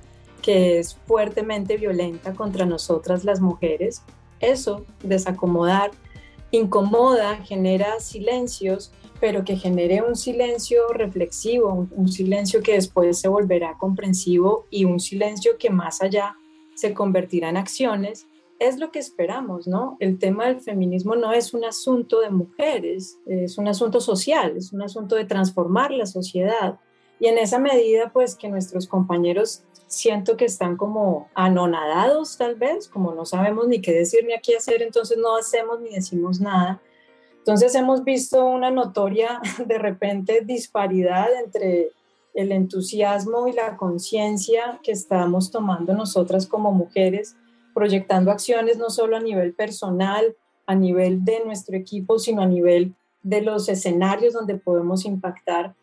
que 0.41 0.79
es 0.79 0.95
fuertemente 1.05 1.77
violenta 1.77 2.33
contra 2.33 2.65
nosotras 2.65 3.23
las 3.23 3.39
mujeres. 3.39 4.03
Eso, 4.39 4.85
desacomodar, 5.03 5.91
incomoda, 6.51 7.37
genera 7.37 7.99
silencios 7.99 8.91
pero 9.19 9.43
que 9.43 9.57
genere 9.57 10.01
un 10.01 10.15
silencio 10.15 10.87
reflexivo, 10.89 11.87
un, 11.91 12.07
silencio 12.07 12.61
que 12.61 12.73
después 12.73 13.19
se 13.19 13.27
volverá 13.27 13.77
comprensivo 13.77 14.65
y 14.69 14.85
un 14.85 14.99
silencio 14.99 15.57
que 15.57 15.69
más 15.69 16.01
allá 16.01 16.37
se 16.75 16.93
convertirá 16.93 17.49
en 17.49 17.57
acciones, 17.57 18.27
es 18.59 18.77
lo 18.77 18.91
que 18.91 18.99
esperamos, 18.99 19.67
¿no? 19.67 19.97
El 19.99 20.19
tema 20.19 20.47
del 20.47 20.59
feminismo 20.59 21.15
no 21.15 21.31
es 21.31 21.53
un 21.53 21.63
asunto 21.63 22.19
de 22.21 22.29
mujeres, 22.29 23.17
es 23.25 23.57
un 23.57 23.67
asunto 23.67 24.01
social, 24.01 24.55
es 24.57 24.73
un 24.73 24.81
asunto 24.81 25.15
de 25.15 25.25
transformar 25.25 25.91
la 25.91 26.05
sociedad. 26.05 26.79
Y 27.21 27.27
en 27.27 27.37
esa 27.37 27.59
medida, 27.59 28.11
pues 28.11 28.35
que 28.35 28.49
nuestros 28.49 28.87
compañeros 28.87 29.63
siento 29.87 30.37
que 30.37 30.45
están 30.45 30.77
como 30.77 31.29
anonadados 31.33 32.37
tal 32.37 32.55
vez, 32.55 32.87
como 32.87 33.13
no 33.13 33.25
sabemos 33.25 33.67
ni 33.67 33.81
qué 33.81 33.93
decir 33.93 34.25
ni 34.25 34.33
a 34.33 34.41
qué 34.41 34.57
hacer, 34.57 34.81
entonces 34.81 35.17
no 35.17 35.35
hacemos 35.35 35.79
ni 35.81 35.89
decimos 35.89 36.39
nada 36.39 36.81
entonces 37.39 37.73
hemos 37.75 38.03
visto 38.03 38.45
una 38.45 38.69
notoria 38.69 39.41
de 39.65 39.77
repente 39.77 40.41
disparidad 40.45 41.27
entre 41.43 41.89
el 42.33 42.51
entusiasmo 42.51 43.47
y 43.47 43.53
la 43.53 43.75
conciencia 43.75 44.79
que 44.83 44.91
estamos 44.91 45.51
tomando 45.51 45.93
nosotras 45.93 46.47
como 46.47 46.71
mujeres, 46.71 47.35
proyectando 47.73 48.31
acciones 48.31 48.77
no 48.77 48.89
solo 48.89 49.17
a 49.17 49.19
nivel 49.19 49.53
personal, 49.53 50.35
a 50.65 50.75
nivel 50.75 51.25
de 51.25 51.41
nuestro 51.45 51.75
equipo, 51.75 52.19
sino 52.19 52.41
a 52.41 52.45
nivel 52.45 52.93
de 53.23 53.41
los 53.41 53.67
escenarios 53.67 54.33
donde 54.33 54.55
podemos 54.55 55.05
impactar. 55.05 55.73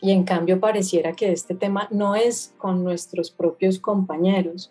Y 0.00 0.12
en 0.12 0.24
cambio 0.24 0.60
pareciera 0.60 1.12
que 1.12 1.32
este 1.32 1.54
tema 1.54 1.88
no 1.90 2.14
es 2.14 2.54
con 2.58 2.84
nuestros 2.84 3.30
propios 3.30 3.78
compañeros. 3.78 4.70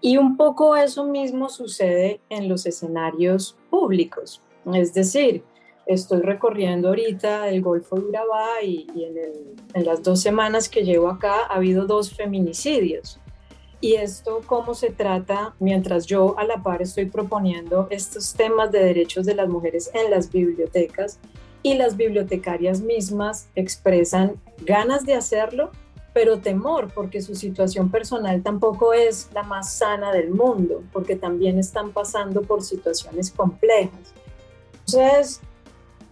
Y 0.00 0.16
un 0.16 0.36
poco 0.36 0.76
eso 0.76 1.04
mismo 1.04 1.48
sucede 1.48 2.20
en 2.30 2.48
los 2.48 2.66
escenarios 2.66 3.56
públicos. 3.70 4.40
Es 4.72 4.94
decir, 4.94 5.44
estoy 5.86 6.20
recorriendo 6.20 6.88
ahorita 6.88 7.48
el 7.48 7.62
Golfo 7.62 7.96
de 7.96 8.06
Urabá 8.06 8.62
y, 8.62 8.86
en, 9.74 9.84
las 9.84 10.02
dos 10.02 10.20
semanas 10.20 10.68
que 10.68 10.84
llevo 10.84 11.08
acá 11.08 11.46
ha 11.48 11.56
habido 11.56 11.86
dos 11.86 12.12
feminicidios. 12.14 13.20
Y 13.80 13.94
esto 13.94 14.40
cómo 14.46 14.74
se 14.74 14.90
trata 14.90 15.54
mientras 15.58 16.06
yo 16.06 16.38
a 16.38 16.44
la 16.44 16.62
par 16.62 16.80
estoy 16.80 17.06
proponiendo 17.06 17.86
estos 17.90 18.32
temas 18.32 18.72
de 18.72 18.82
derechos 18.82 19.26
de 19.26 19.34
las 19.34 19.48
mujeres 19.48 19.90
en 19.92 20.10
las 20.10 20.30
bibliotecas 20.30 21.18
y 21.62 21.74
las 21.74 21.96
bibliotecarias 21.96 22.80
mismas 22.80 23.48
expresan 23.54 24.40
ganas 24.64 25.04
de 25.04 25.14
hacerlo, 25.14 25.70
pero 26.14 26.38
temor 26.38 26.92
porque 26.94 27.20
su 27.20 27.34
situación 27.34 27.90
personal 27.90 28.42
tampoco 28.42 28.94
es 28.94 29.28
la 29.34 29.42
más 29.42 29.74
sana 29.74 30.12
del 30.12 30.30
mundo, 30.30 30.82
porque 30.92 31.16
también 31.16 31.58
están 31.58 31.90
pasando 31.92 32.42
por 32.42 32.62
situaciones 32.62 33.30
complejas. 33.30 34.14
Entonces, 34.86 35.40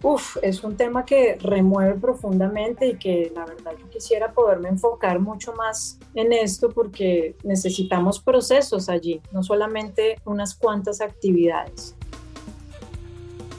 Uf, 0.03 0.35
es 0.41 0.65
un 0.65 0.75
tema 0.75 1.05
que 1.05 1.37
remueve 1.41 1.93
profundamente 1.93 2.87
y 2.87 2.97
que 2.97 3.31
la 3.33 3.45
verdad 3.45 3.71
yo 3.79 3.89
quisiera 3.89 4.33
poderme 4.33 4.67
enfocar 4.67 5.17
mucho 5.19 5.53
más 5.53 5.97
en 6.13 6.33
esto 6.33 6.69
porque 6.69 7.37
necesitamos 7.43 8.19
procesos 8.19 8.89
allí, 8.89 9.21
no 9.31 9.43
solamente 9.43 10.19
unas 10.25 10.55
cuantas 10.55 10.99
actividades. 10.99 11.95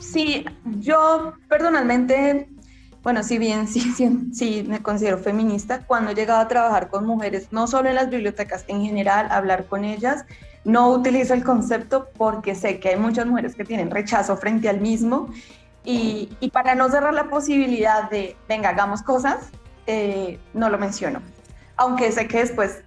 Sí, 0.00 0.44
yo 0.80 1.32
personalmente, 1.48 2.50
bueno, 3.02 3.22
si 3.22 3.38
bien 3.38 3.66
sí, 3.66 3.80
sí, 3.80 4.10
sí, 4.34 4.64
me 4.68 4.82
considero 4.82 5.16
feminista, 5.16 5.86
cuando 5.86 6.10
he 6.10 6.14
llegado 6.14 6.42
a 6.42 6.48
trabajar 6.48 6.90
con 6.90 7.06
mujeres, 7.06 7.48
no 7.52 7.66
solo 7.66 7.88
en 7.88 7.94
las 7.94 8.10
bibliotecas, 8.10 8.66
en 8.68 8.82
general, 8.82 9.28
hablar 9.30 9.64
con 9.64 9.82
ellas, 9.82 10.26
no 10.64 10.90
utilizo 10.90 11.32
el 11.32 11.42
concepto 11.42 12.08
porque 12.18 12.54
sé 12.54 12.80
que 12.80 12.90
hay 12.90 12.96
muchas 12.96 13.24
mujeres 13.24 13.54
que 13.54 13.64
tienen 13.64 13.90
rechazo 13.90 14.36
frente 14.36 14.68
al 14.68 14.82
mismo 14.82 15.30
y, 15.84 16.50
para 16.52 16.74
no 16.74 16.88
cerrar 16.88 17.12
la 17.12 17.24
posibilidad 17.24 18.08
de, 18.08 18.36
venga, 18.48 18.70
hagamos 18.70 19.02
cosas, 19.02 19.50
eh, 19.86 20.38
no 20.54 20.70
lo 20.70 20.78
menciono. 20.78 21.20
Aunque 21.76 22.10
sé 22.10 22.26
que 22.26 22.38
después 22.38 22.82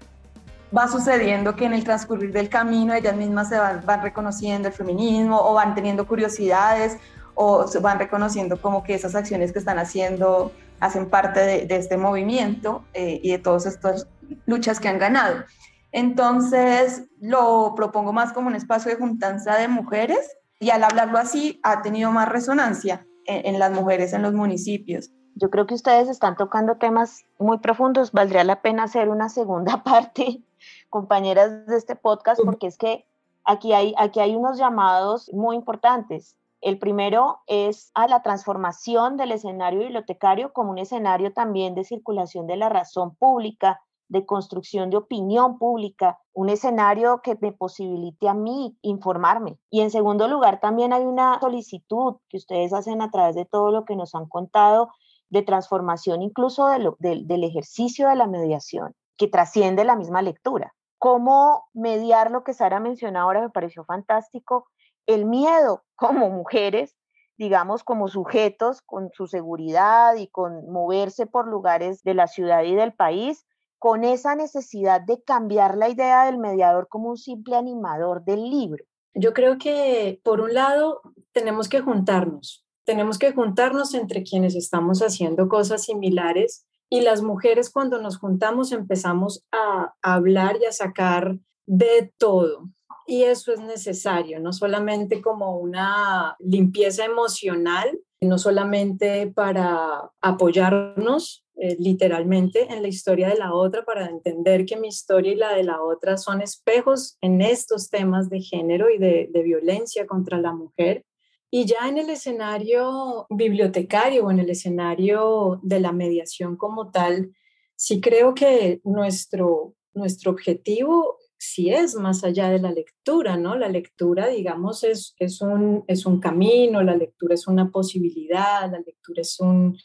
va 0.75 0.87
sucediendo 0.87 1.55
que 1.55 1.65
en 1.65 1.73
el 1.73 1.83
transcurrir 1.83 2.31
del 2.31 2.49
camino 2.49 2.93
ellas 2.93 3.15
mismas 3.15 3.49
se 3.49 3.57
van, 3.57 3.85
van 3.85 4.01
reconociendo 4.01 4.67
el 4.67 4.73
feminismo 4.73 5.39
o 5.39 5.53
van 5.53 5.75
teniendo 5.75 6.07
curiosidades 6.07 6.97
o 7.35 7.67
se 7.67 7.79
van 7.79 7.99
reconociendo 7.99 8.59
como 8.59 8.83
que 8.83 8.95
esas 8.95 9.13
acciones 9.13 9.53
que 9.53 9.59
están 9.59 9.77
haciendo 9.77 10.51
hacen 10.79 11.09
parte 11.09 11.39
de, 11.65 11.75
este 11.75 11.97
movimiento 11.97 12.83
eh, 12.93 13.19
y 13.21 13.31
de 13.31 13.39
todas 13.39 13.65
estas 13.65 14.07
luchas 14.45 14.79
que 14.79 14.87
han 14.87 14.97
ganado. 14.97 15.43
Entonces 15.91 17.03
lo 17.21 17.73
propongo 17.75 18.11
más 18.11 18.33
como 18.33 18.47
un 18.47 18.55
espacio 18.55 18.91
de 18.91 18.97
juntanza 18.97 19.55
de 19.55 19.67
mujeres 19.67 20.37
y 20.59 20.69
al 20.71 20.83
hablarlo 20.83 21.17
así 21.17 21.59
ha 21.63 21.81
tenido 21.81 22.11
más 22.11 22.29
resonancia 22.29 23.05
en, 23.25 23.59
las 23.59 23.71
mujeres 23.71 24.13
en 24.13 24.21
los 24.21 24.33
municipios. 24.33 25.11
Yo 25.35 25.49
creo 25.49 25.67
que 25.67 25.75
ustedes 25.75 26.09
están 26.09 26.35
tocando 26.35 26.77
temas 26.77 27.25
muy 27.37 27.59
profundos. 27.59 28.11
Valdría 28.11 28.43
la 28.43 28.61
pena 28.61 28.83
hacer 28.83 29.09
una 29.09 29.29
segunda 29.29 29.83
parte, 29.83 30.41
compañeras 30.89 31.67
de 31.67 31.77
este 31.77 31.95
podcast, 31.95 32.41
porque 32.43 32.67
es 32.67 32.77
que 32.77 33.05
aquí 33.45 33.73
hay, 33.73 33.93
aquí 33.97 34.19
hay 34.19 34.35
unos 34.35 34.57
llamados 34.57 35.31
muy 35.33 35.55
importantes. 35.55 36.37
El 36.59 36.79
primero 36.79 37.41
es 37.45 37.91
a 37.93 38.07
la 38.07 38.23
transformación 38.23 39.15
del 39.15 39.31
escenario 39.31 39.79
bibliotecario 39.79 40.53
como 40.53 40.71
un 40.71 40.79
escenario 40.79 41.31
también 41.31 41.75
de 41.75 41.83
circulación 41.83 42.47
de 42.47 42.57
la 42.57 42.69
razón 42.69 43.15
pública, 43.15 43.81
de 44.09 44.25
construcción 44.25 44.89
de 44.89 44.97
opinión 44.97 45.57
pública, 45.57 46.19
un 46.33 46.49
escenario 46.49 47.21
que 47.21 47.37
me 47.41 47.51
posibilite 47.51 48.29
a 48.29 48.33
mí 48.33 48.77
informarme. 48.81 49.57
Y 49.69 49.81
en 49.81 49.91
segundo 49.91 50.27
lugar, 50.27 50.59
también 50.59 50.93
hay 50.93 51.03
una 51.03 51.39
solicitud 51.39 52.15
que 52.29 52.37
ustedes 52.37 52.73
hacen 52.73 53.01
a 53.01 53.11
través 53.11 53.35
de 53.35 53.45
todo 53.45 53.71
lo 53.71 53.85
que 53.85 53.95
nos 53.95 54.15
han 54.15 54.27
contado 54.27 54.89
de 55.29 55.41
transformación 55.41 56.21
incluso 56.21 56.67
del 56.67 57.43
ejercicio 57.43 58.07
de 58.07 58.15
la 58.15 58.27
mediación, 58.27 58.93
que 59.17 59.27
trasciende 59.27 59.83
la 59.83 59.95
misma 59.95 60.21
lectura. 60.21 60.73
Cómo 60.99 61.65
mediar 61.73 62.31
lo 62.31 62.43
que 62.43 62.53
Sara 62.53 62.79
mencionó 62.79 63.19
ahora 63.19 63.41
me 63.41 63.49
pareció 63.49 63.83
fantástico, 63.83 64.67
el 65.05 65.25
miedo 65.25 65.83
como 65.95 66.29
mujeres 66.29 66.95
digamos, 67.37 67.83
como 67.83 68.07
sujetos 68.07 68.81
con 68.81 69.11
su 69.13 69.27
seguridad 69.27 70.15
y 70.15 70.27
con 70.27 70.69
moverse 70.71 71.27
por 71.27 71.47
lugares 71.47 72.03
de 72.03 72.15
la 72.15 72.27
ciudad 72.27 72.63
y 72.63 72.75
del 72.75 72.93
país, 72.93 73.45
con 73.79 74.03
esa 74.03 74.35
necesidad 74.35 75.01
de 75.01 75.21
cambiar 75.23 75.77
la 75.77 75.89
idea 75.89 76.25
del 76.25 76.37
mediador 76.37 76.87
como 76.89 77.09
un 77.09 77.17
simple 77.17 77.55
animador 77.55 78.23
del 78.23 78.49
libro? 78.49 78.83
Yo 79.13 79.33
creo 79.33 79.57
que, 79.57 80.19
por 80.23 80.41
un 80.41 80.53
lado, 80.53 81.01
tenemos 81.31 81.69
que 81.69 81.81
juntarnos, 81.81 82.65
tenemos 82.85 83.17
que 83.17 83.33
juntarnos 83.33 83.93
entre 83.93 84.23
quienes 84.23 84.55
estamos 84.55 85.01
haciendo 85.01 85.47
cosas 85.47 85.83
similares 85.83 86.67
y 86.89 87.01
las 87.01 87.21
mujeres 87.21 87.69
cuando 87.69 88.01
nos 88.01 88.17
juntamos 88.17 88.71
empezamos 88.71 89.45
a, 89.51 89.93
hablar 90.01 90.57
y 90.61 90.65
a 90.65 90.71
sacar 90.71 91.37
de 91.65 92.13
todo. 92.17 92.69
Y 93.05 93.23
eso 93.23 93.53
es 93.53 93.59
necesario, 93.59 94.39
no 94.39 94.53
solamente 94.53 95.21
como 95.21 95.57
una 95.57 96.35
limpieza 96.39 97.05
emocional, 97.05 97.99
no 98.21 98.37
solamente 98.37 99.27
para 99.27 100.11
apoyarnos 100.21 101.45
eh, 101.59 101.75
literalmente 101.79 102.71
en 102.71 102.81
la 102.81 102.87
historia 102.87 103.29
de 103.29 103.37
la 103.37 103.53
otra 103.53 103.83
para 103.83 104.05
entender 104.05 104.65
que 104.65 104.77
mi 104.77 104.89
historia 104.89 105.31
y 105.31 105.35
la 105.35 105.55
de 105.55 105.63
la 105.63 105.81
otra 105.81 106.17
son 106.17 106.41
espejos 106.41 107.17
en 107.21 107.41
estos 107.41 107.89
temas 107.89 108.29
de 108.29 108.41
género 108.41 108.89
y 108.89 108.97
de, 108.99 109.29
de 109.31 109.43
violencia 109.43 110.05
contra 110.05 110.39
la 110.39 110.53
mujer. 110.53 111.03
Y 111.49 111.65
ya 111.65 111.87
en 111.87 111.97
el 111.97 112.09
escenario 112.09 113.25
bibliotecario 113.29 114.25
o 114.25 114.31
en 114.31 114.39
el 114.39 114.49
escenario 114.49 115.59
de 115.63 115.79
la 115.79 115.91
mediación 115.91 116.57
como 116.57 116.91
tal, 116.91 117.31
sí 117.75 118.01
creo 118.01 118.33
que 118.33 118.81
nuestro, 118.83 119.73
nuestro 119.93 120.31
objetivo 120.31 121.17
sí 121.37 121.69
es 121.69 121.95
más 121.95 122.23
allá 122.23 122.49
de 122.49 122.59
la 122.59 122.71
lectura, 122.71 123.37
¿no? 123.37 123.55
La 123.55 123.69
lectura, 123.69 124.27
digamos, 124.27 124.83
es, 124.83 125.15
es, 125.19 125.41
un, 125.41 125.83
es 125.87 126.05
un 126.05 126.19
camino, 126.19 126.83
la 126.83 126.95
lectura 126.95 127.35
es 127.35 127.47
una 127.47 127.71
posibilidad, 127.71 128.69
la 128.69 128.79
lectura 128.79 129.21
es 129.21 129.39
un, 129.39 129.77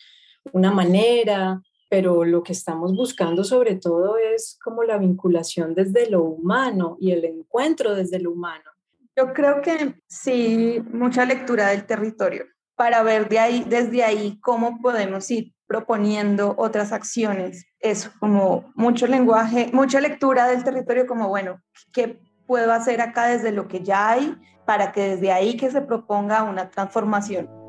una 0.52 0.70
manera, 0.70 1.60
pero 1.88 2.24
lo 2.24 2.42
que 2.42 2.52
estamos 2.52 2.96
buscando 2.96 3.44
sobre 3.44 3.76
todo 3.76 4.16
es 4.16 4.58
como 4.64 4.82
la 4.82 4.98
vinculación 4.98 5.74
desde 5.74 6.08
lo 6.08 6.22
humano 6.22 6.96
y 6.98 7.12
el 7.12 7.24
encuentro 7.24 7.94
desde 7.94 8.18
lo 8.18 8.32
humano. 8.32 8.70
Yo 9.14 9.34
creo 9.34 9.60
que 9.60 9.96
sí, 10.08 10.82
mucha 10.90 11.24
lectura 11.26 11.68
del 11.68 11.84
territorio 11.84 12.46
para 12.76 13.02
ver 13.02 13.28
de 13.28 13.38
ahí, 13.38 13.64
desde 13.68 14.02
ahí 14.02 14.38
cómo 14.40 14.80
podemos 14.80 15.30
ir 15.30 15.52
proponiendo 15.66 16.54
otras 16.56 16.92
acciones. 16.92 17.66
Eso, 17.78 18.10
como 18.18 18.72
mucho 18.74 19.06
lenguaje, 19.06 19.70
mucha 19.72 20.00
lectura 20.00 20.48
del 20.48 20.64
territorio 20.64 21.06
como, 21.06 21.28
bueno, 21.28 21.60
¿qué 21.92 22.20
puedo 22.46 22.72
hacer 22.72 23.00
acá 23.00 23.26
desde 23.26 23.52
lo 23.52 23.68
que 23.68 23.82
ya 23.82 24.10
hay 24.10 24.36
para 24.66 24.92
que 24.92 25.10
desde 25.10 25.30
ahí 25.30 25.56
que 25.56 25.70
se 25.70 25.82
proponga 25.82 26.42
una 26.42 26.70
transformación? 26.70 27.61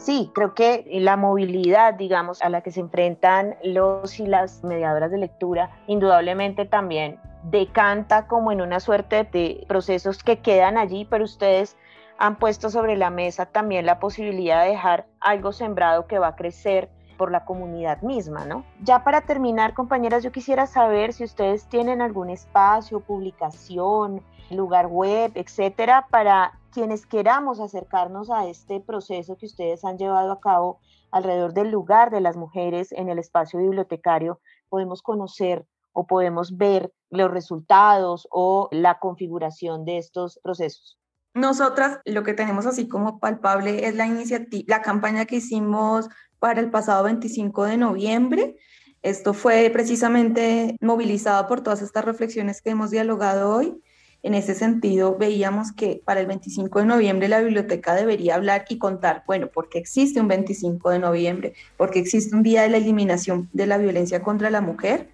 Sí, 0.00 0.30
creo 0.34 0.54
que 0.54 0.86
la 0.90 1.18
movilidad, 1.18 1.92
digamos, 1.92 2.40
a 2.40 2.48
la 2.48 2.62
que 2.62 2.72
se 2.72 2.80
enfrentan 2.80 3.56
los 3.62 4.18
y 4.18 4.26
las 4.26 4.64
mediadoras 4.64 5.10
de 5.10 5.18
lectura, 5.18 5.70
indudablemente 5.88 6.64
también 6.64 7.20
decanta 7.42 8.26
como 8.26 8.50
en 8.50 8.62
una 8.62 8.80
suerte 8.80 9.24
de 9.24 9.66
procesos 9.68 10.24
que 10.24 10.38
quedan 10.38 10.78
allí, 10.78 11.04
pero 11.04 11.24
ustedes 11.24 11.76
han 12.16 12.36
puesto 12.36 12.70
sobre 12.70 12.96
la 12.96 13.10
mesa 13.10 13.44
también 13.44 13.84
la 13.84 14.00
posibilidad 14.00 14.64
de 14.64 14.70
dejar 14.70 15.04
algo 15.20 15.52
sembrado 15.52 16.06
que 16.06 16.18
va 16.18 16.28
a 16.28 16.36
crecer 16.36 16.88
por 17.18 17.30
la 17.30 17.44
comunidad 17.44 18.00
misma, 18.00 18.46
¿no? 18.46 18.64
Ya 18.82 19.04
para 19.04 19.20
terminar, 19.20 19.74
compañeras, 19.74 20.22
yo 20.22 20.32
quisiera 20.32 20.66
saber 20.66 21.12
si 21.12 21.24
ustedes 21.24 21.66
tienen 21.66 22.00
algún 22.00 22.30
espacio, 22.30 23.00
publicación, 23.00 24.22
lugar 24.50 24.86
web, 24.86 25.32
etcétera, 25.34 26.06
para 26.10 26.58
quienes 26.72 27.06
queramos 27.06 27.60
acercarnos 27.60 28.30
a 28.30 28.46
este 28.46 28.80
proceso 28.80 29.36
que 29.36 29.46
ustedes 29.46 29.84
han 29.84 29.98
llevado 29.98 30.32
a 30.32 30.40
cabo 30.40 30.80
alrededor 31.10 31.52
del 31.52 31.70
lugar 31.70 32.10
de 32.10 32.20
las 32.20 32.36
mujeres 32.36 32.92
en 32.92 33.08
el 33.08 33.18
espacio 33.18 33.58
bibliotecario, 33.58 34.40
podemos 34.68 35.02
conocer 35.02 35.66
o 35.92 36.06
podemos 36.06 36.56
ver 36.56 36.92
los 37.10 37.30
resultados 37.30 38.28
o 38.30 38.68
la 38.70 38.98
configuración 39.00 39.84
de 39.84 39.98
estos 39.98 40.38
procesos. 40.42 40.98
Nosotras 41.34 41.98
lo 42.04 42.22
que 42.22 42.34
tenemos 42.34 42.66
así 42.66 42.88
como 42.88 43.18
palpable 43.18 43.86
es 43.86 43.94
la 43.94 44.06
iniciativa, 44.06 44.64
la 44.68 44.82
campaña 44.82 45.26
que 45.26 45.36
hicimos 45.36 46.08
para 46.38 46.60
el 46.60 46.70
pasado 46.70 47.04
25 47.04 47.64
de 47.64 47.76
noviembre. 47.76 48.56
Esto 49.02 49.32
fue 49.32 49.70
precisamente 49.72 50.76
movilizado 50.80 51.46
por 51.46 51.62
todas 51.62 51.82
estas 51.82 52.04
reflexiones 52.04 52.62
que 52.62 52.70
hemos 52.70 52.90
dialogado 52.90 53.54
hoy 53.54 53.80
en 54.22 54.34
ese 54.34 54.54
sentido, 54.54 55.16
veíamos 55.16 55.72
que 55.72 56.02
para 56.04 56.20
el 56.20 56.26
25 56.26 56.80
de 56.80 56.84
noviembre 56.84 57.28
la 57.28 57.40
biblioteca 57.40 57.94
debería 57.94 58.34
hablar 58.34 58.66
y 58.68 58.78
contar, 58.78 59.24
bueno, 59.26 59.48
porque 59.52 59.78
existe 59.78 60.20
un 60.20 60.28
25 60.28 60.90
de 60.90 60.98
noviembre, 60.98 61.54
porque 61.78 62.00
existe 62.00 62.34
un 62.34 62.42
día 62.42 62.62
de 62.62 62.68
la 62.68 62.76
eliminación 62.76 63.48
de 63.52 63.66
la 63.66 63.78
violencia 63.78 64.22
contra 64.22 64.50
la 64.50 64.60
mujer. 64.60 65.08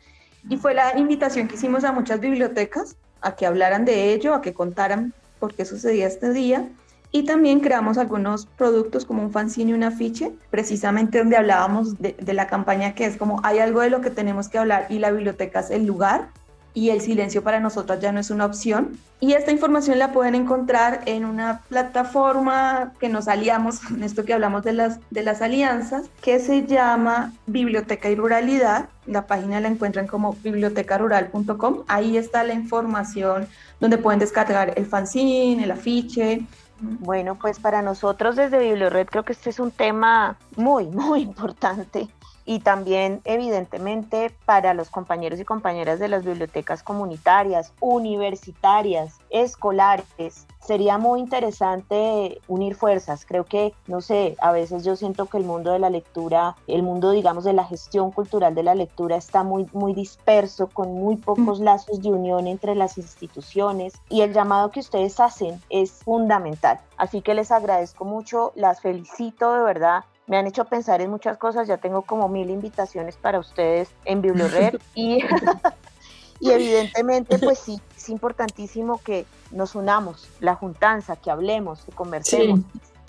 Y 0.49 0.57
fue 0.57 0.75
la 0.75 0.99
invitación 0.99 1.47
que 1.47 1.55
hicimos 1.55 1.85
a 1.85 1.93
muchas 1.93 2.21
bibliotecas 2.21 2.97
a 3.21 3.37
que 3.37 3.47
hablaran 3.47 3.85
de 3.85 4.13
ello, 4.13 4.35
a 4.35 4.43
que 4.43 4.55
contaran 4.55 5.15
por 5.39 5.55
qué 5.55 5.65
sucedía 5.65 6.07
este 6.07 6.33
día. 6.33 6.69
Y 7.13 7.25
también 7.25 7.61
creamos 7.61 7.99
algunos 7.99 8.47
productos 8.47 9.05
como 9.05 9.23
un 9.23 9.31
fanzine 9.31 9.71
y 9.71 9.75
un 9.75 9.85
afiche, 9.85 10.33
precisamente 10.51 11.19
donde 11.19 11.37
hablábamos 11.37 11.99
de, 11.99 12.17
de 12.21 12.35
la 12.35 12.49
campaña 12.49 12.95
que 12.95 13.07
es 13.07 13.17
como 13.17 13.41
hay 13.45 13.61
algo 13.61 13.81
de 13.81 13.91
lo 13.91 14.01
que 14.01 14.11
tenemos 14.11 14.49
que 14.49 14.59
hablar 14.59 14.87
y 14.91 14.99
la 14.99 15.13
biblioteca 15.13 15.61
es 15.61 15.71
el 15.71 15.87
lugar 15.87 16.31
y 16.77 16.91
el 16.91 17.01
silencio 17.01 17.43
para 17.43 17.59
nosotras 17.59 18.01
ya 18.01 18.13
no 18.13 18.21
es 18.21 18.31
una 18.31 18.45
opción. 18.45 18.99
Y 19.19 19.33
esta 19.33 19.51
información 19.51 19.99
la 19.99 20.13
pueden 20.13 20.35
encontrar 20.35 21.01
en 21.07 21.25
una 21.25 21.63
plataforma 21.71 22.93
que 23.01 23.09
nos 23.09 23.29
aliamos, 23.29 23.81
en 23.91 24.03
esto 24.03 24.27
que 24.27 24.35
hablamos 24.35 24.63
de 24.63 24.75
las, 24.75 25.01
de 25.11 25.23
las 25.23 25.41
alianzas, 25.41 26.11
que 26.21 26.39
se 26.39 26.67
llama 26.67 27.33
Biblioteca 27.47 28.11
y 28.11 28.15
Ruralidad. 28.15 28.91
La 29.07 29.27
página 29.27 29.59
la 29.59 29.69
encuentran 29.69 30.07
como 30.07 30.35
bibliotecarural.com. 30.35 31.85
Ahí 31.89 32.19
está 32.19 32.45
la 32.45 32.53
información 32.53 33.49
donde 33.81 33.97
pueden 33.97 34.21
descargar 34.21 34.75
el 34.77 34.85
fanzine, 34.85 35.65
el 35.65 35.71
afiche, 35.71 36.45
bueno, 36.79 37.37
pues 37.37 37.59
para 37.59 37.81
nosotros 37.81 38.37
desde 38.37 38.59
BiblioRed 38.59 39.07
creo 39.07 39.25
que 39.25 39.33
este 39.33 39.49
es 39.49 39.59
un 39.59 39.71
tema 39.71 40.37
muy, 40.57 40.85
muy 40.87 41.23
importante 41.23 42.11
y 42.47 42.61
también 42.61 43.21
evidentemente 43.25 44.33
para 44.47 44.73
los 44.73 44.89
compañeros 44.89 45.41
y 45.41 45.45
compañeras 45.45 45.99
de 45.99 46.09
las 46.09 46.25
bibliotecas 46.25 46.83
comunitarias, 46.83 47.73
universitarias, 47.81 49.19
escolares. 49.31 50.47
Sería 50.61 50.99
muy 50.99 51.21
interesante 51.21 52.41
unir 52.49 52.75
fuerzas. 52.75 53.27
Creo 53.27 53.45
que, 53.45 53.75
no 53.87 54.01
sé, 54.01 54.37
a 54.41 54.53
veces 54.53 54.85
yo 54.85 54.97
siento 54.97 55.27
que 55.27 55.39
el 55.39 55.45
mundo 55.45 55.73
de 55.73 55.79
la 55.79 55.91
lectura, 55.91 56.57
el 56.67 56.83
mundo, 56.83 57.11
digamos, 57.11 57.45
de 57.45 57.53
la 57.53 57.65
gestión 57.65 58.11
cultural 58.11 58.55
de 58.55 58.63
la 58.63 58.75
lectura 58.75 59.17
está 59.17 59.43
muy, 59.43 59.69
muy 59.73 59.93
disperso, 59.93 60.69
con 60.69 60.95
muy 60.95 61.17
pocos 61.17 61.61
lazos 61.61 62.01
de 62.01 62.11
unión 62.11 62.47
entre 62.47 62.75
las 62.75 62.99
instituciones 62.99 63.95
y 64.09 64.23
el 64.23 64.33
llamado 64.33 64.71
que 64.71 64.81
ustedes 64.81 65.19
hacen 65.21 65.61
es 65.69 65.91
fundamental. 66.05 66.81
Así 66.97 67.23
que 67.23 67.35
les 67.35 67.51
agradezco 67.51 68.05
mucho, 68.05 68.53
las 68.55 68.81
felicito 68.81 69.53
de 69.53 69.63
verdad 69.63 70.05
me 70.27 70.37
han 70.37 70.47
hecho 70.47 70.65
pensar 70.65 71.01
en 71.01 71.11
muchas 71.11 71.39
cosas, 71.39 71.69
ya 71.69 71.77
tengo 71.77 72.03
como 72.03 72.29
mil 72.29 72.51
invitaciones 72.51 73.17
para 73.17 73.39
ustedes 73.39 73.89
en 74.05 74.23
BiblioRed 74.23 74.79
y, 74.95 75.21
Y 76.41 76.51
evidentemente, 76.51 77.39
pues 77.39 77.59
sí, 77.59 77.81
es 77.97 78.09
importantísimo 78.09 79.01
que 79.03 79.25
nos 79.51 79.75
unamos, 79.75 80.29
la 80.41 80.55
juntanza, 80.55 81.17
que 81.17 81.31
hablemos, 81.31 81.81
que 81.81 81.93
conversemos. 81.93 82.61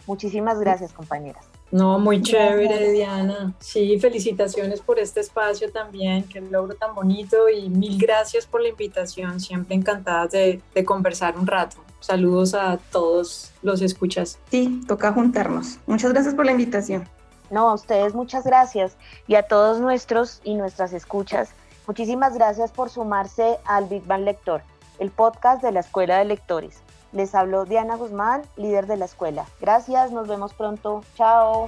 Muchísimas 0.06 0.60
gracias, 0.60 0.94
compañeras. 0.94 1.46
No, 1.70 2.00
muy 2.00 2.22
chévere, 2.22 2.94
Diana. 2.94 3.54
Sí, 3.60 4.00
felicitaciones 4.00 4.80
por 4.80 5.00
este 5.00 5.20
espacio 5.20 5.70
también, 5.70 6.24
qué 6.24 6.40
logro 6.40 6.76
tan 6.76 6.96
bonito 6.96 7.50
y 7.50 7.70
mil 7.70 7.98
gracias 7.98 8.46
por 8.46 8.62
la 8.62 8.70
invitación. 8.70 9.42
Siempre 9.42 9.76
encantadas 9.76 10.32
de, 10.32 10.62
de 10.74 10.86
conversar 10.86 11.38
un 11.38 11.46
rato. 11.46 11.78
Saludos 12.00 12.54
a 12.54 12.78
todos 12.92 13.52
los 13.62 13.82
escuchas. 13.82 14.40
Sí, 14.50 14.82
toca 14.88 15.14
juntarnos. 15.14 15.80
Muchas 15.88 16.14
gracias 16.14 16.36
por 16.36 16.46
la 16.46 16.52
invitación. 16.52 17.08
No, 17.50 17.70
a 17.70 17.74
ustedes 17.74 18.14
muchas 18.14 18.44
gracias 18.44 18.98
y 19.28 19.36
a 19.36 19.44
todos 19.44 19.80
nuestros 19.80 20.42
y 20.44 20.56
nuestras 20.56 20.94
escuchas. 20.94 21.50
Muchísimas 21.88 22.34
gracias 22.34 22.72
por 22.72 22.90
sumarse 22.90 23.58
al 23.66 23.86
Big 23.86 24.06
Bang 24.06 24.24
Lector, 24.24 24.62
el 25.00 25.10
podcast 25.10 25.62
de 25.62 25.72
la 25.72 25.80
Escuela 25.80 26.18
de 26.18 26.26
Lectores. 26.26 26.82
Les 27.14 27.34
habló 27.34 27.64
Diana 27.64 27.96
Guzmán, 27.96 28.42
líder 28.58 28.86
de 28.88 28.98
la 28.98 29.06
escuela. 29.06 29.46
Gracias, 29.62 30.12
nos 30.12 30.28
vemos 30.28 30.54
pronto. 30.54 31.04
Chao. 31.16 31.68